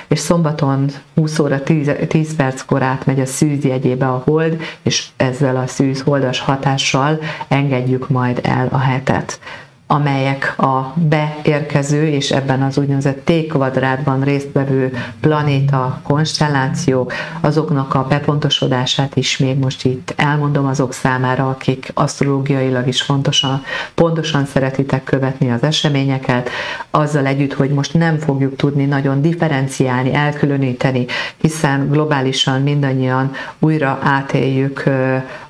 És 0.07 0.19
szombaton 0.19 0.89
20 1.15 1.39
óra 1.39 1.63
10, 1.63 1.91
10 2.07 2.35
perckor 2.35 2.81
átmegy 2.81 3.19
a 3.19 3.25
szűz 3.25 3.63
jegyébe 3.63 4.07
a 4.07 4.21
hold, 4.25 4.61
és 4.81 5.07
ezzel 5.17 5.55
a 5.55 5.67
szűz 5.67 6.01
holdas 6.01 6.39
hatással 6.39 7.19
engedjük 7.47 8.09
majd 8.09 8.39
el 8.43 8.67
a 8.71 8.77
hetet 8.77 9.39
amelyek 9.87 10.53
a 10.57 10.93
beérkező 10.95 12.07
és 12.07 12.31
ebben 12.31 12.61
az 12.61 12.77
úgynevezett 12.77 13.25
T-kvadrátban 13.25 14.21
résztvevő 14.21 14.93
planéta 15.19 15.99
konstellációk, 16.03 17.13
azoknak 17.41 17.93
a 17.93 18.05
bepontosodását 18.09 19.15
is 19.15 19.37
még 19.37 19.57
most 19.57 19.85
itt 19.85 20.13
elmondom 20.17 20.65
azok 20.65 20.93
számára, 20.93 21.49
akik 21.49 21.91
asztrológiailag 21.93 22.87
is 22.87 23.01
fontosan, 23.01 23.63
pontosan 23.93 24.45
szeretitek 24.45 25.03
követni 25.03 25.51
az 25.51 25.63
eseményeket, 25.63 26.49
azzal 26.89 27.25
együtt, 27.25 27.53
hogy 27.53 27.69
most 27.69 27.93
nem 27.93 28.17
fogjuk 28.17 28.55
tudni 28.55 28.85
nagyon 28.85 29.21
differenciálni, 29.21 30.13
elkülöníteni, 30.13 31.05
hiszen 31.37 31.89
globálisan 31.89 32.61
mindannyian 32.61 33.31
újra 33.59 33.99
átéljük 34.03 34.83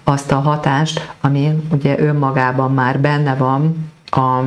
azt 0.04 0.32
a 0.32 0.40
hatást, 0.40 1.12
ami 1.22 1.50
ugye 1.72 2.00
önmagában 2.00 2.74
már 2.74 3.00
benne 3.00 3.36
van, 3.36 3.96
a 4.18 4.44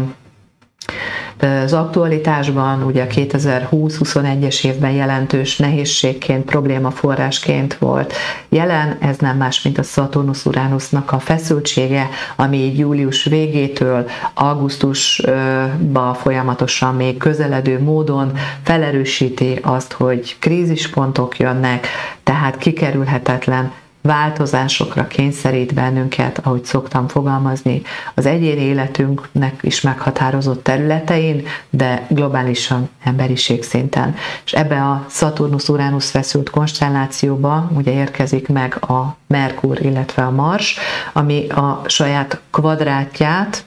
az 1.65 1.73
aktualitásban 1.73 2.83
ugye 2.83 3.07
2020-21-es 3.11 4.65
évben 4.65 4.91
jelentős 4.91 5.57
nehézségként, 5.57 6.45
problémaforrásként 6.45 7.75
volt 7.75 8.13
jelen, 8.49 8.97
ez 9.01 9.19
nem 9.19 9.37
más, 9.37 9.63
mint 9.63 9.79
a 9.79 9.83
Saturnus-Uranusnak 9.83 11.13
a 11.13 11.19
feszültsége, 11.19 12.09
ami 12.37 12.77
július 12.77 13.25
végétől 13.25 14.09
augusztusba 14.35 16.15
folyamatosan 16.15 16.95
még 16.95 17.17
közeledő 17.17 17.83
módon 17.83 18.33
felerősíti 18.63 19.59
azt, 19.63 19.93
hogy 19.93 20.37
krízispontok 20.39 21.39
jönnek, 21.39 21.87
tehát 22.23 22.59
kikerülhetetlen 22.59 23.73
változásokra 24.03 25.07
kényszerít 25.07 25.75
bennünket, 25.75 26.39
ahogy 26.39 26.65
szoktam 26.65 27.09
fogalmazni, 27.09 27.83
az 28.15 28.27
egyéni 28.27 28.61
életünknek 28.61 29.59
is 29.61 29.81
meghatározott 29.81 30.63
területein, 30.63 31.47
de 31.71 32.07
globálisan 32.09 32.89
emberiség 33.05 33.63
szinten. 33.63 34.15
És 34.45 34.53
ebbe 34.53 34.83
a 34.83 35.07
Saturnus-Uranus 35.09 36.11
feszült 36.11 36.51
konstellációba 36.51 37.71
ugye 37.75 37.93
érkezik 37.93 38.49
meg 38.49 38.77
a 38.91 39.17
Merkur, 39.27 39.85
illetve 39.85 40.23
a 40.23 40.31
Mars, 40.31 40.79
ami 41.13 41.49
a 41.49 41.83
saját 41.87 42.41
kvadrátját 42.51 43.65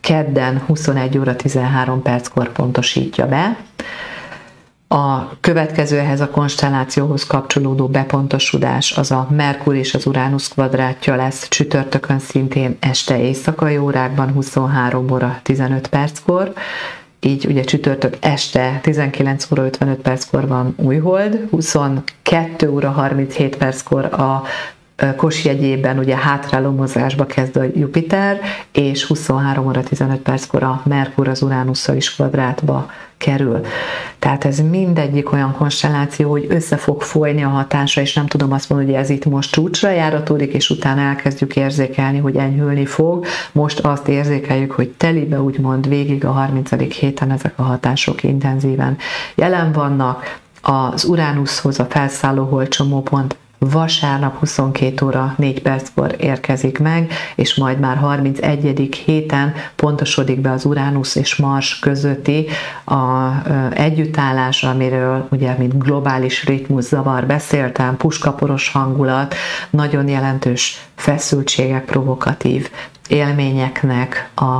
kedden 0.00 0.62
21 0.66 1.18
óra 1.18 1.36
13 1.36 2.02
perckor 2.02 2.52
pontosítja 2.52 3.26
be, 3.26 3.56
a 4.92 5.30
következő 5.40 5.98
ehhez 5.98 6.20
a 6.20 6.30
konstellációhoz 6.30 7.26
kapcsolódó 7.26 7.86
bepontosodás 7.86 8.92
az 8.92 9.10
a 9.10 9.26
Merkur 9.30 9.74
és 9.74 9.94
az 9.94 10.06
Uránusz 10.06 10.48
kvadrátja 10.48 11.16
lesz 11.16 11.48
csütörtökön 11.48 12.18
szintén 12.18 12.76
este 12.80 13.20
éjszakai 13.20 13.78
órákban 13.78 14.32
23 14.32 15.10
óra 15.10 15.40
15 15.42 15.88
perckor, 15.88 16.52
így 17.20 17.46
ugye 17.46 17.62
csütörtök 17.62 18.16
este 18.20 18.78
19 18.82 19.50
óra 19.52 19.64
55 19.64 20.00
perckor 20.00 20.48
van 20.48 20.74
újhold, 20.76 21.46
22 21.50 22.70
óra 22.70 22.90
37 22.90 23.56
perckor 23.56 24.04
a 24.04 24.42
Kos 25.16 25.44
jegyében 25.44 25.98
ugye 25.98 26.16
hátráló 26.16 26.70
mozgásba 26.70 27.26
kezd 27.26 27.56
a 27.56 27.64
Jupiter, 27.74 28.40
és 28.72 29.04
23 29.04 29.66
óra 29.66 29.82
15 29.82 30.18
perckor 30.20 30.62
a 30.62 30.82
Merkur 30.84 31.28
az 31.28 31.42
Uránusszal 31.42 31.96
is 31.96 32.14
kvadrátba 32.14 32.90
kerül. 33.16 33.60
Tehát 34.18 34.44
ez 34.44 34.58
mindegyik 34.58 35.32
olyan 35.32 35.52
konstelláció, 35.52 36.30
hogy 36.30 36.46
össze 36.48 36.76
fog 36.76 37.02
folyni 37.02 37.44
a 37.44 37.48
hatása, 37.48 38.00
és 38.00 38.14
nem 38.14 38.26
tudom 38.26 38.52
azt 38.52 38.68
mondani, 38.68 38.92
hogy 38.92 39.00
ez 39.00 39.10
itt 39.10 39.24
most 39.24 39.50
csúcsra 39.50 39.90
járatódik, 39.90 40.52
és 40.52 40.70
utána 40.70 41.00
elkezdjük 41.00 41.56
érzékelni, 41.56 42.18
hogy 42.18 42.36
enyhülni 42.36 42.86
fog. 42.86 43.26
Most 43.52 43.78
azt 43.78 44.08
érzékeljük, 44.08 44.72
hogy 44.72 44.88
telibe 44.88 45.40
úgymond 45.40 45.88
végig 45.88 46.24
a 46.24 46.30
30. 46.30 46.70
héten 46.94 47.30
ezek 47.30 47.52
a 47.56 47.62
hatások 47.62 48.22
intenzíven 48.22 48.96
jelen 49.34 49.72
vannak. 49.72 50.38
Az 50.62 51.04
Uránuszhoz 51.04 51.78
a 51.78 51.84
felszálló 51.84 52.44
holcsomópont 52.44 53.36
vasárnap 53.60 54.38
22 54.38 55.06
óra 55.06 55.34
4 55.38 55.62
perckor 55.62 56.14
érkezik 56.18 56.78
meg, 56.78 57.12
és 57.34 57.54
majd 57.54 57.78
már 57.78 57.96
31. 57.96 59.02
héten 59.04 59.54
pontosodik 59.76 60.40
be 60.40 60.50
az 60.50 60.64
Uránusz 60.64 61.14
és 61.14 61.36
Mars 61.36 61.78
közötti 61.78 62.46
a 62.84 63.30
együttállás, 63.72 64.62
amiről 64.62 65.26
ugye, 65.30 65.54
mint 65.58 65.78
globális 65.78 66.44
ritmus 66.44 66.84
zavar 66.84 67.26
beszéltem, 67.26 67.96
puskaporos 67.96 68.70
hangulat, 68.70 69.34
nagyon 69.70 70.08
jelentős 70.08 70.86
feszültségek, 70.94 71.84
provokatív 71.84 72.70
élményeknek 73.08 74.30
a 74.34 74.58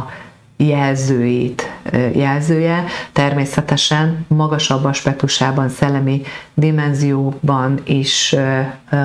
jelzőit, 0.68 1.72
jelzője. 2.14 2.84
Természetesen 3.12 4.24
magasabb 4.28 4.84
aspektusában, 4.84 5.68
szellemi 5.68 6.22
dimenzióban 6.54 7.80
is 7.84 8.36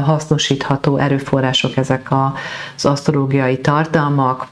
hasznosítható 0.04 0.98
erőforrások 0.98 1.78
ezek 1.78 2.08
az 2.76 2.86
asztrológiai 2.86 3.58
tartalmak, 3.58 4.48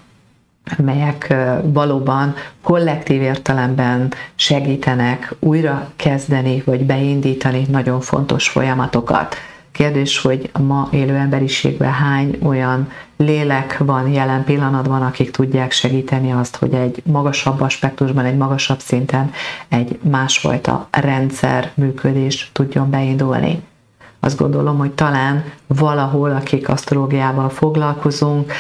melyek 0.78 1.34
valóban 1.64 2.36
kollektív 2.62 3.22
értelemben 3.22 4.14
segítenek 4.36 5.36
újra 5.40 5.90
kezdeni 5.96 6.62
vagy 6.66 6.86
beindítani 6.86 7.66
nagyon 7.70 8.02
fontos 8.02 8.50
folyamatokat. 8.50 9.36
Kérdés, 9.74 10.22
hogy 10.22 10.50
a 10.54 10.62
ma 10.62 10.88
élő 10.92 11.16
emberiségben 11.16 11.92
hány 11.92 12.38
olyan 12.44 12.90
lélek 13.18 13.78
van 13.78 14.08
jelen 14.08 14.44
pillanatban, 14.44 15.02
akik 15.02 15.32
tudják 15.32 15.72
segíteni 15.72 16.32
azt, 16.32 16.56
hogy 16.56 16.74
egy 16.74 17.02
magasabb 17.06 17.62
aspektusban, 17.62 18.26
egy 18.26 18.38
magasabb 18.38 18.80
szinten 18.80 19.32
egy 19.68 20.00
másfajta 20.02 20.88
rendszer 20.92 21.72
működés 21.74 22.50
tudjon 22.54 22.90
beindulni. 22.90 23.64
Azt 24.20 24.38
gondolom, 24.38 24.78
hogy 24.78 24.92
talán 24.92 25.44
valahol, 25.68 26.32
akik 26.32 26.70
asztrológiával 26.70 27.50
foglalkozunk, 27.50 28.52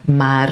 már 0.00 0.50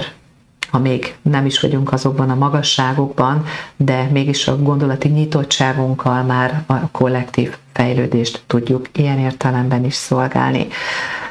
ha 0.74 0.80
még 0.80 1.16
nem 1.22 1.46
is 1.46 1.60
vagyunk 1.60 1.92
azokban 1.92 2.30
a 2.30 2.34
magasságokban, 2.34 3.44
de 3.76 4.08
mégis 4.12 4.48
a 4.48 4.62
gondolati 4.62 5.08
nyitottságunkkal 5.08 6.22
már 6.22 6.64
a 6.66 6.90
kollektív 6.90 7.56
fejlődést 7.72 8.42
tudjuk 8.46 8.88
ilyen 8.92 9.18
értelemben 9.18 9.84
is 9.84 9.94
szolgálni. 9.94 10.66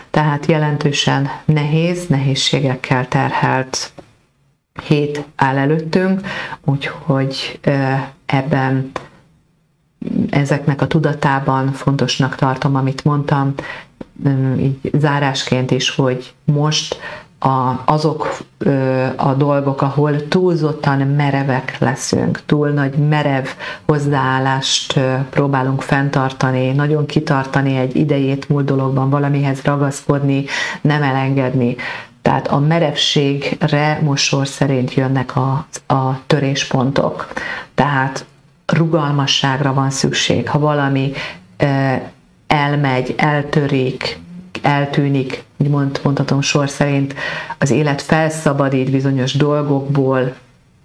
Tehát 0.10 0.46
jelentősen 0.46 1.30
nehéz, 1.46 2.08
nehézségekkel 2.08 3.08
terhelt 3.08 3.92
hét 4.84 5.24
áll 5.36 5.58
előttünk, 5.58 6.22
úgyhogy 6.66 7.60
ebben 8.26 8.92
ezeknek 10.30 10.82
a 10.82 10.88
tudatában 10.88 11.72
fontosnak 11.72 12.36
tartom, 12.36 12.76
amit 12.76 13.04
mondtam, 13.04 13.54
így 14.60 14.92
zárásként 14.94 15.72
is, 15.72 15.90
hogy 15.90 16.34
most 16.44 17.00
a, 17.44 17.82
azok 17.86 18.38
ö, 18.58 19.06
a 19.16 19.34
dolgok, 19.34 19.82
ahol 19.82 20.28
túlzottan 20.28 21.00
merevek 21.00 21.78
leszünk, 21.80 22.42
túl 22.46 22.70
nagy 22.70 22.94
merev 22.96 23.46
hozzáállást 23.86 24.98
ö, 24.98 25.14
próbálunk 25.30 25.82
fenntartani, 25.82 26.72
nagyon 26.72 27.06
kitartani 27.06 27.78
egy 27.78 27.96
idejét 27.96 28.50
múlt 28.50 28.66
dologban, 28.66 29.10
valamihez 29.10 29.62
ragaszkodni, 29.64 30.46
nem 30.82 31.04
elengedni. 31.04 31.76
Tehát 32.22 32.48
a 32.48 32.60
merevségre 32.60 34.00
most 34.04 34.24
sor 34.24 34.48
szerint 34.48 34.94
jönnek 34.94 35.36
a, 35.36 35.66
a 35.88 36.20
töréspontok. 36.28 37.28
Tehát 37.76 38.26
rugalmasságra 38.66 39.74
van 39.74 39.90
szükség. 39.90 40.50
Ha 40.50 40.60
valami 40.60 41.12
elmegy, 42.48 43.14
eltörik, 43.18 44.20
eltűnik, 44.62 45.44
mond, 45.70 46.00
mondhatom 46.04 46.42
sor 46.42 46.70
szerint, 46.70 47.16
az 47.58 47.70
élet 47.70 48.02
felszabadít 48.02 48.92
bizonyos 48.92 49.34
dolgokból, 49.34 50.36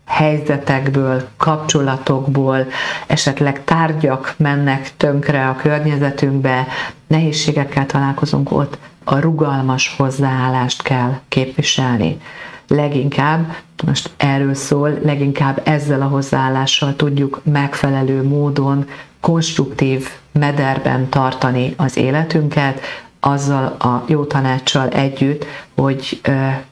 helyzetekből, 0.09 1.29
kapcsolatokból, 1.37 2.67
esetleg 3.07 3.65
tárgyak 3.65 4.35
mennek 4.37 4.91
tönkre 4.97 5.49
a 5.49 5.57
környezetünkbe, 5.57 6.67
nehézségekkel 7.07 7.87
találkozunk 7.87 8.53
ott, 8.53 8.79
a 9.05 9.19
rugalmas 9.19 9.95
hozzáállást 9.97 10.83
kell 10.83 11.19
képviselni. 11.29 12.21
Leginkább, 12.69 13.57
most 13.87 14.11
erről 14.17 14.55
szól, 14.55 14.99
leginkább 15.05 15.61
ezzel 15.65 16.03
a 16.03 16.09
hozzáállással 16.09 16.97
tudjuk 16.97 17.41
megfelelő 17.45 18.23
módon 18.23 18.87
konstruktív 19.21 20.09
mederben 20.33 21.09
tartani 21.09 21.75
az 21.77 21.97
életünket, 21.97 22.81
azzal 23.21 23.65
a 23.79 24.05
jó 24.07 24.25
tanácssal 24.25 24.89
együtt, 24.89 25.47
hogy 25.75 26.21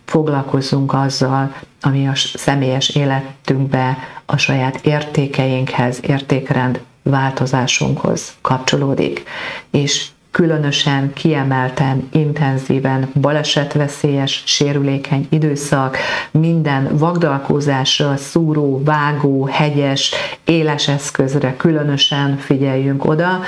foglalkozzunk 0.04 0.92
azzal, 0.94 1.54
ami 1.80 2.08
a 2.08 2.12
személyes 2.14 2.88
életünkbe, 2.88 3.98
a 4.26 4.36
saját 4.36 4.86
értékeinkhez, 4.86 5.98
értékrend 6.02 6.80
változásunkhoz 7.02 8.36
kapcsolódik. 8.40 9.22
És 9.70 10.06
különösen, 10.30 11.12
kiemelten, 11.12 12.08
intenzíven 12.12 13.08
balesetveszélyes, 13.20 14.42
sérülékeny 14.46 15.26
időszak, 15.30 15.96
minden 16.30 16.96
vagdalkozásra, 16.96 18.16
szúró, 18.16 18.82
vágó, 18.84 19.44
hegyes, 19.44 20.14
éles 20.44 20.88
eszközre 20.88 21.56
különösen 21.56 22.36
figyeljünk 22.38 23.04
oda, 23.04 23.40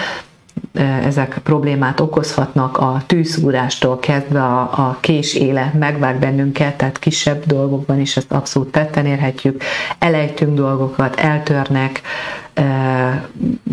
ezek 1.04 1.40
problémát 1.42 2.00
okozhatnak 2.00 2.76
a 2.76 3.02
tűzúrástól 3.06 3.98
kezdve 3.98 4.42
a, 4.42 4.60
a 4.60 4.96
kés 5.00 5.34
éle 5.34 5.72
megvág 5.78 6.18
bennünket, 6.18 6.76
tehát 6.76 6.98
kisebb 6.98 7.44
dolgokban 7.46 8.00
is 8.00 8.16
ezt 8.16 8.32
abszolút 8.32 8.70
tetten 8.70 9.06
érhetjük, 9.06 9.62
elejtünk 9.98 10.54
dolgokat, 10.56 11.16
eltörnek, 11.16 12.00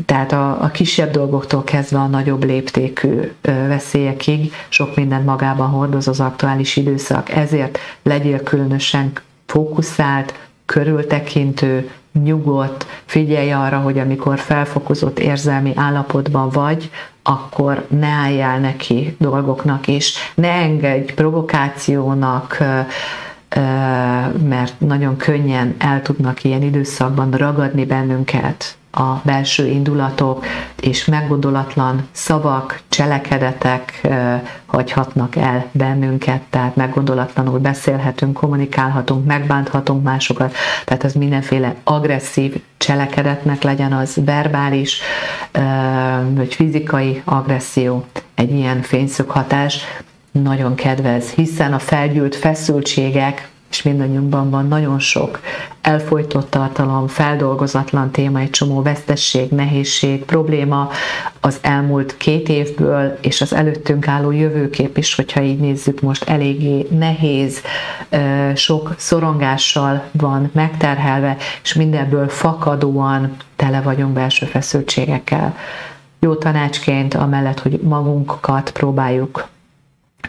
tehát 0.06 0.32
a, 0.32 0.64
a 0.64 0.68
kisebb 0.68 1.12
dolgoktól 1.12 1.64
kezdve 1.64 2.00
a 2.00 2.08
nagyobb 2.08 2.44
léptékű 2.44 3.32
veszélyekig 3.42 4.54
sok 4.70 4.96
mindent 4.96 5.26
magában 5.26 5.70
hordoz 5.70 6.08
az 6.08 6.20
aktuális 6.20 6.76
időszak, 6.76 7.30
ezért 7.30 7.80
legyél 8.04 8.44
különösen 8.44 9.12
fókuszált, 9.46 10.34
körültekintő, 10.66 11.90
nyugodt, 12.24 12.86
figyelj 13.06 13.52
arra, 13.52 13.78
hogy 13.78 14.00
amikor 14.00 14.40
felfokozott 14.40 15.20
érzelmi 15.20 15.72
állapotban 15.76 16.50
vagy, 16.50 16.90
akkor 17.24 17.86
ne 17.90 18.08
álljál 18.08 18.60
neki 18.60 19.16
dolgoknak, 19.20 19.88
és 19.88 20.18
ne 20.36 20.52
engedj 20.52 21.14
provokációnak, 21.14 22.58
mert 24.48 24.80
nagyon 24.80 25.18
könnyen 25.18 25.76
el 25.78 26.02
tudnak 26.02 26.44
ilyen 26.44 26.62
időszakban 26.62 27.32
ragadni 27.32 27.86
bennünket 27.86 28.78
a 28.96 29.22
belső 29.24 29.68
indulatok 29.68 30.46
és 30.82 31.06
meggondolatlan 31.06 32.08
szavak, 32.12 32.82
cselekedetek 32.90 34.08
hagyhatnak 34.66 35.36
el 35.36 35.66
bennünket, 35.72 36.42
tehát 36.50 36.76
meggondolatlanul 36.76 37.60
beszélhetünk, 37.60 38.34
kommunikálhatunk, 38.34 39.26
megbánthatunk 39.26 40.04
másokat, 40.04 40.56
tehát 40.86 41.04
az 41.04 41.14
mindenféle 41.14 41.76
agresszív 41.84 42.62
cselekedetnek 42.78 43.64
legyen 43.64 43.94
az 43.94 44.18
verbális 44.26 45.00
vagy 46.34 46.54
fizikai 46.54 47.22
agresszió, 47.26 48.06
egy 48.36 48.52
ilyen 48.52 48.82
fényszöghatás. 48.82 49.84
Nagyon 50.32 50.76
kedvez, 50.76 51.30
hiszen 51.30 51.74
a 51.74 51.80
felgyűlt 51.80 52.36
feszültségek 52.36 53.50
és 53.70 53.82
mindannyiunkban 53.82 54.50
van 54.50 54.68
nagyon 54.68 55.00
sok 55.00 55.40
elfolytott 55.82 56.50
tartalom, 56.50 57.08
feldolgozatlan 57.08 58.12
téma, 58.12 58.40
egy 58.40 58.50
csomó 58.50 58.82
vesztesség, 58.82 59.50
nehézség, 59.50 60.24
probléma 60.24 60.90
az 61.40 61.58
elmúlt 61.62 62.18
két 62.18 62.50
évből, 62.50 63.18
és 63.22 63.42
az 63.42 63.54
előttünk 63.54 64.08
álló 64.08 64.32
jövőkép 64.32 64.98
is, 64.98 65.16
hogyha 65.16 65.42
így 65.42 65.60
nézzük 65.60 66.02
most 66.02 66.30
eléggé 66.30 66.88
nehéz, 66.90 67.62
sok 68.56 68.94
szorongással 68.98 70.04
van 70.12 70.50
megterhelve, 70.54 71.38
és 71.64 71.74
mindenből 71.74 72.30
fakadóan 72.30 73.36
tele 73.56 73.82
vagyunk 73.82 74.14
belső 74.14 74.46
feszültségekkel. 74.46 75.56
Jó 76.20 76.36
tanácsként, 76.36 77.14
amellett, 77.14 77.60
hogy 77.60 77.80
magunkat 77.80 78.72
próbáljuk 78.72 79.48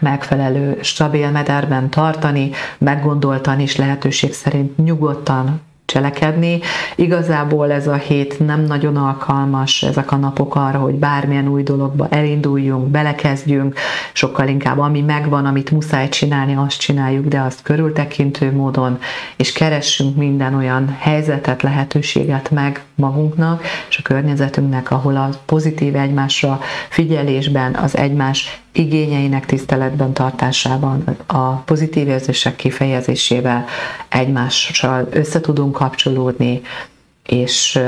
megfelelő, 0.01 0.77
stabil 0.81 1.31
mederben 1.31 1.89
tartani, 1.89 2.49
meggondoltan 2.77 3.59
és 3.59 3.75
lehetőség 3.75 4.33
szerint 4.33 4.77
nyugodtan 4.77 5.61
cselekedni. 5.87 6.59
Igazából 6.95 7.71
ez 7.71 7.87
a 7.87 7.95
hét 7.95 8.45
nem 8.45 8.61
nagyon 8.61 8.97
alkalmas, 8.97 9.83
ezek 9.83 10.11
a 10.11 10.15
napok 10.15 10.55
arra, 10.55 10.79
hogy 10.79 10.93
bármilyen 10.93 11.47
új 11.47 11.63
dologba 11.63 12.07
elinduljunk, 12.09 12.87
belekezdjünk, 12.87 13.79
sokkal 14.13 14.47
inkább 14.47 14.79
ami 14.79 15.01
megvan, 15.01 15.45
amit 15.45 15.71
muszáj 15.71 16.09
csinálni, 16.09 16.55
azt 16.55 16.79
csináljuk, 16.79 17.25
de 17.25 17.39
azt 17.39 17.61
körültekintő 17.61 18.51
módon, 18.51 18.99
és 19.35 19.51
keressünk 19.51 20.15
minden 20.15 20.53
olyan 20.55 20.95
helyzetet, 20.99 21.61
lehetőséget 21.61 22.51
meg 22.51 22.83
magunknak 22.95 23.63
és 23.89 23.97
a 23.97 24.01
környezetünknek, 24.01 24.91
ahol 24.91 25.15
a 25.15 25.29
pozitív 25.45 25.95
egymásra 25.95 26.59
figyelésben, 26.89 27.75
az 27.75 27.97
egymás 27.97 28.61
igényeinek 28.77 29.45
tiszteletben 29.45 30.13
tartásában, 30.13 31.03
a 31.25 31.55
pozitív 31.55 32.07
érzések 32.07 32.55
kifejezésével 32.55 33.65
egymással 34.09 35.07
össze 35.11 35.41
tudunk 35.41 35.73
kapcsolódni, 35.73 36.61
és 37.23 37.79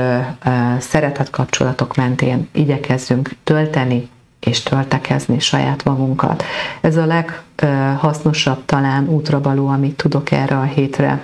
szeretett 0.78 1.30
kapcsolatok 1.30 1.96
mentén 1.96 2.48
igyekezzünk 2.52 3.30
tölteni 3.44 4.08
és 4.40 4.62
töltekezni 4.62 5.38
saját 5.38 5.84
magunkat. 5.84 6.44
Ez 6.80 6.96
a 6.96 7.06
leghasznosabb 7.06 8.64
talán 8.64 9.08
útravaló, 9.08 9.68
amit 9.68 9.96
tudok 9.96 10.30
erre 10.30 10.56
a 10.56 10.62
hétre 10.62 11.22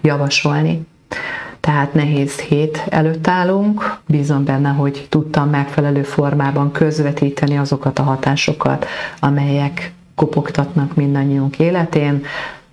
javasolni. 0.00 0.86
Tehát 1.62 1.94
nehéz 1.94 2.38
hét 2.38 2.84
előtt 2.88 3.26
állunk, 3.26 3.98
bízom 4.06 4.44
benne, 4.44 4.68
hogy 4.68 5.06
tudtam 5.08 5.50
megfelelő 5.50 6.02
formában 6.02 6.72
közvetíteni 6.72 7.58
azokat 7.58 7.98
a 7.98 8.02
hatásokat, 8.02 8.86
amelyek 9.20 9.92
kopogtatnak 10.14 10.94
mindannyiunk 10.94 11.58
életén, 11.58 12.24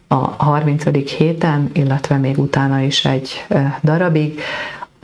a 0.08 0.16
30. 0.16 0.84
héten, 1.18 1.70
illetve 1.74 2.18
még 2.18 2.38
utána 2.38 2.80
is 2.80 3.06
egy 3.06 3.46
darabig 3.84 4.42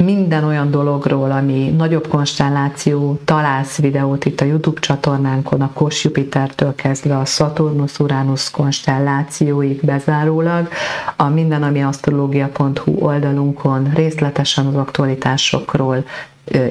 minden 0.03 0.43
olyan 0.43 0.71
dologról, 0.71 1.31
ami 1.31 1.69
nagyobb 1.77 2.07
konstelláció, 2.07 3.19
találsz 3.25 3.77
videót 3.77 4.25
itt 4.25 4.41
a 4.41 4.45
YouTube 4.45 4.79
csatornánkon, 4.79 5.61
a 5.61 5.71
Kos 5.73 6.03
Jupitertől 6.03 6.75
kezdve 6.75 7.17
a 7.17 7.25
Saturnus-Uranus 7.25 8.51
konstellációig 8.51 9.79
bezárólag, 9.85 10.67
a 11.15 11.27
minden, 11.27 11.63
ami 11.63 11.83
asztrológia.hu 11.83 12.97
oldalunkon 12.99 13.91
részletesen 13.93 14.65
az 14.65 14.75
aktualitásokról 14.75 16.05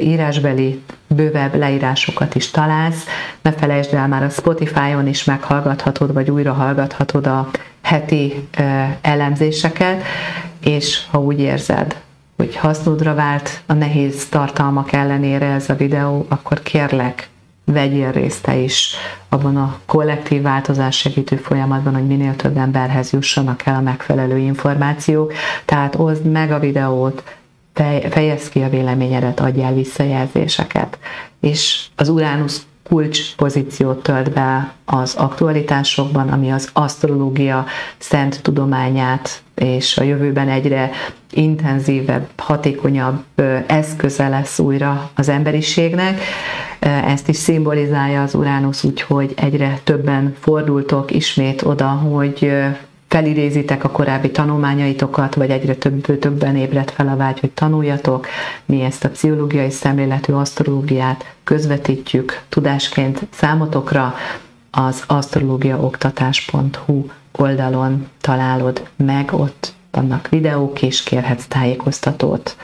írásbeli, 0.01 0.83
bővebb 1.07 1.55
leírásokat 1.55 2.35
is 2.35 2.51
találsz. 2.51 3.05
Ne 3.43 3.53
felejtsd 3.53 3.95
el, 3.95 4.09
már 4.09 4.23
a 4.23 4.29
Spotify-on 4.29 5.07
is 5.07 5.25
meghallgathatod, 5.25 6.13
vagy 6.13 6.31
újra 6.31 6.53
hallgathatod 6.53 7.27
a 7.27 7.51
heti 7.83 8.49
elemzéseket, 9.01 10.03
és 10.61 11.03
ha 11.11 11.21
úgy 11.21 11.41
érzed, 11.41 12.03
hogy 12.37 12.57
hasznodra 12.57 13.15
vált 13.15 13.63
a 13.67 13.73
nehéz 13.73 14.29
tartalmak 14.29 14.93
ellenére 14.93 15.47
ez 15.47 15.71
a 15.71 15.75
videó, 15.75 16.27
akkor 16.29 16.63
kérlek, 16.63 17.29
vegyél 17.65 18.13
részt 18.13 18.43
te 18.43 18.57
is 18.57 18.95
abban 19.29 19.57
a 19.57 19.79
kollektív 19.87 20.43
változás 20.43 20.97
segítő 20.97 21.37
folyamatban, 21.37 21.95
hogy 21.95 22.07
minél 22.07 22.37
több 22.37 22.57
emberhez 22.57 23.13
jussanak 23.13 23.67
el 23.67 23.75
a 23.75 23.81
megfelelő 23.81 24.39
információk. 24.39 25.33
Tehát 25.65 25.95
oszd 25.95 26.25
meg 26.25 26.51
a 26.53 26.59
videót, 26.59 27.23
fejezd 28.11 28.51
ki 28.51 28.61
a 28.61 28.69
véleményedet, 28.69 29.41
adjál 29.41 29.75
visszajelzéseket. 29.75 30.99
És 31.41 31.87
az 31.97 32.09
Uránusz 32.09 32.67
kulcs 32.89 33.35
pozíciót 33.37 34.03
tölt 34.03 34.31
be 34.31 34.73
az 34.85 35.15
aktualitásokban, 35.15 36.29
ami 36.29 36.51
az 36.53 36.69
asztrológia 36.73 37.65
szent 37.99 38.43
tudományát 38.43 39.43
és 39.55 39.99
a 39.99 40.03
jövőben 40.03 40.49
egyre 40.49 40.91
intenzívebb, 41.31 42.29
hatékonyabb 42.37 43.23
eszköze 43.67 44.29
lesz 44.29 44.59
újra 44.59 45.11
az 45.15 45.29
emberiségnek. 45.29 46.21
Ezt 46.79 47.29
is 47.29 47.37
szimbolizálja 47.37 48.23
az 48.23 48.35
Uránusz, 48.35 48.85
úgyhogy 48.85 49.33
egyre 49.37 49.81
többen 49.85 50.37
fordultok 50.41 51.11
ismét 51.11 51.63
oda, 51.63 51.89
hogy 51.89 52.53
felidézitek 53.15 53.85
a 53.85 53.91
korábbi 53.91 54.31
tanulmányaitokat, 54.31 55.35
vagy 55.35 55.51
egyre 55.51 55.75
több, 55.75 56.19
többen 56.19 56.57
ébredt 56.57 56.91
fel 56.91 57.09
a 57.09 57.17
vágy, 57.17 57.41
hogy 57.41 57.51
tanuljatok. 57.51 58.27
Mi 58.65 58.81
ezt 58.81 59.05
a 59.05 59.09
pszichológiai 59.09 59.71
szemléletű 59.71 60.33
asztrológiát 60.33 61.35
közvetítjük 61.45 62.41
tudásként 62.49 63.27
számotokra 63.31 64.15
az 64.71 65.03
asztrológiaoktatás.hu 65.07 67.07
oldalon 67.33 68.09
találod 68.21 68.89
meg, 68.97 69.33
ott 69.33 69.75
vannak 69.91 70.29
videók, 70.29 70.83
és 70.83 71.03
kérhetsz 71.03 71.47
tájékoztatót. 71.47 72.57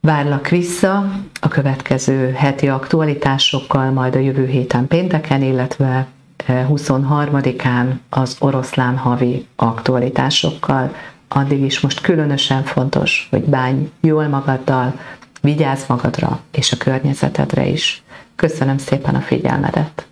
Várlak 0.00 0.48
vissza 0.48 1.12
a 1.40 1.48
következő 1.48 2.32
heti 2.32 2.68
aktualitásokkal, 2.68 3.90
majd 3.90 4.14
a 4.14 4.18
jövő 4.18 4.46
héten 4.46 4.86
pénteken, 4.86 5.42
illetve 5.42 6.06
23-án 6.46 7.88
eh, 7.88 7.96
az 8.08 8.36
oroszlán 8.40 8.96
havi 8.96 9.46
aktualitásokkal. 9.56 10.94
Addig 11.28 11.60
is 11.62 11.80
most 11.80 12.00
különösen 12.00 12.62
fontos, 12.62 13.28
hogy 13.30 13.44
bánj 13.44 13.90
jól 14.00 14.28
magaddal, 14.28 14.98
vigyázz 15.40 15.82
magadra 15.88 16.40
és 16.52 16.72
a 16.72 16.76
környezetedre 16.76 17.66
is. 17.66 18.02
Köszönöm 18.36 18.78
szépen 18.78 19.14
a 19.14 19.20
figyelmedet! 19.20 20.09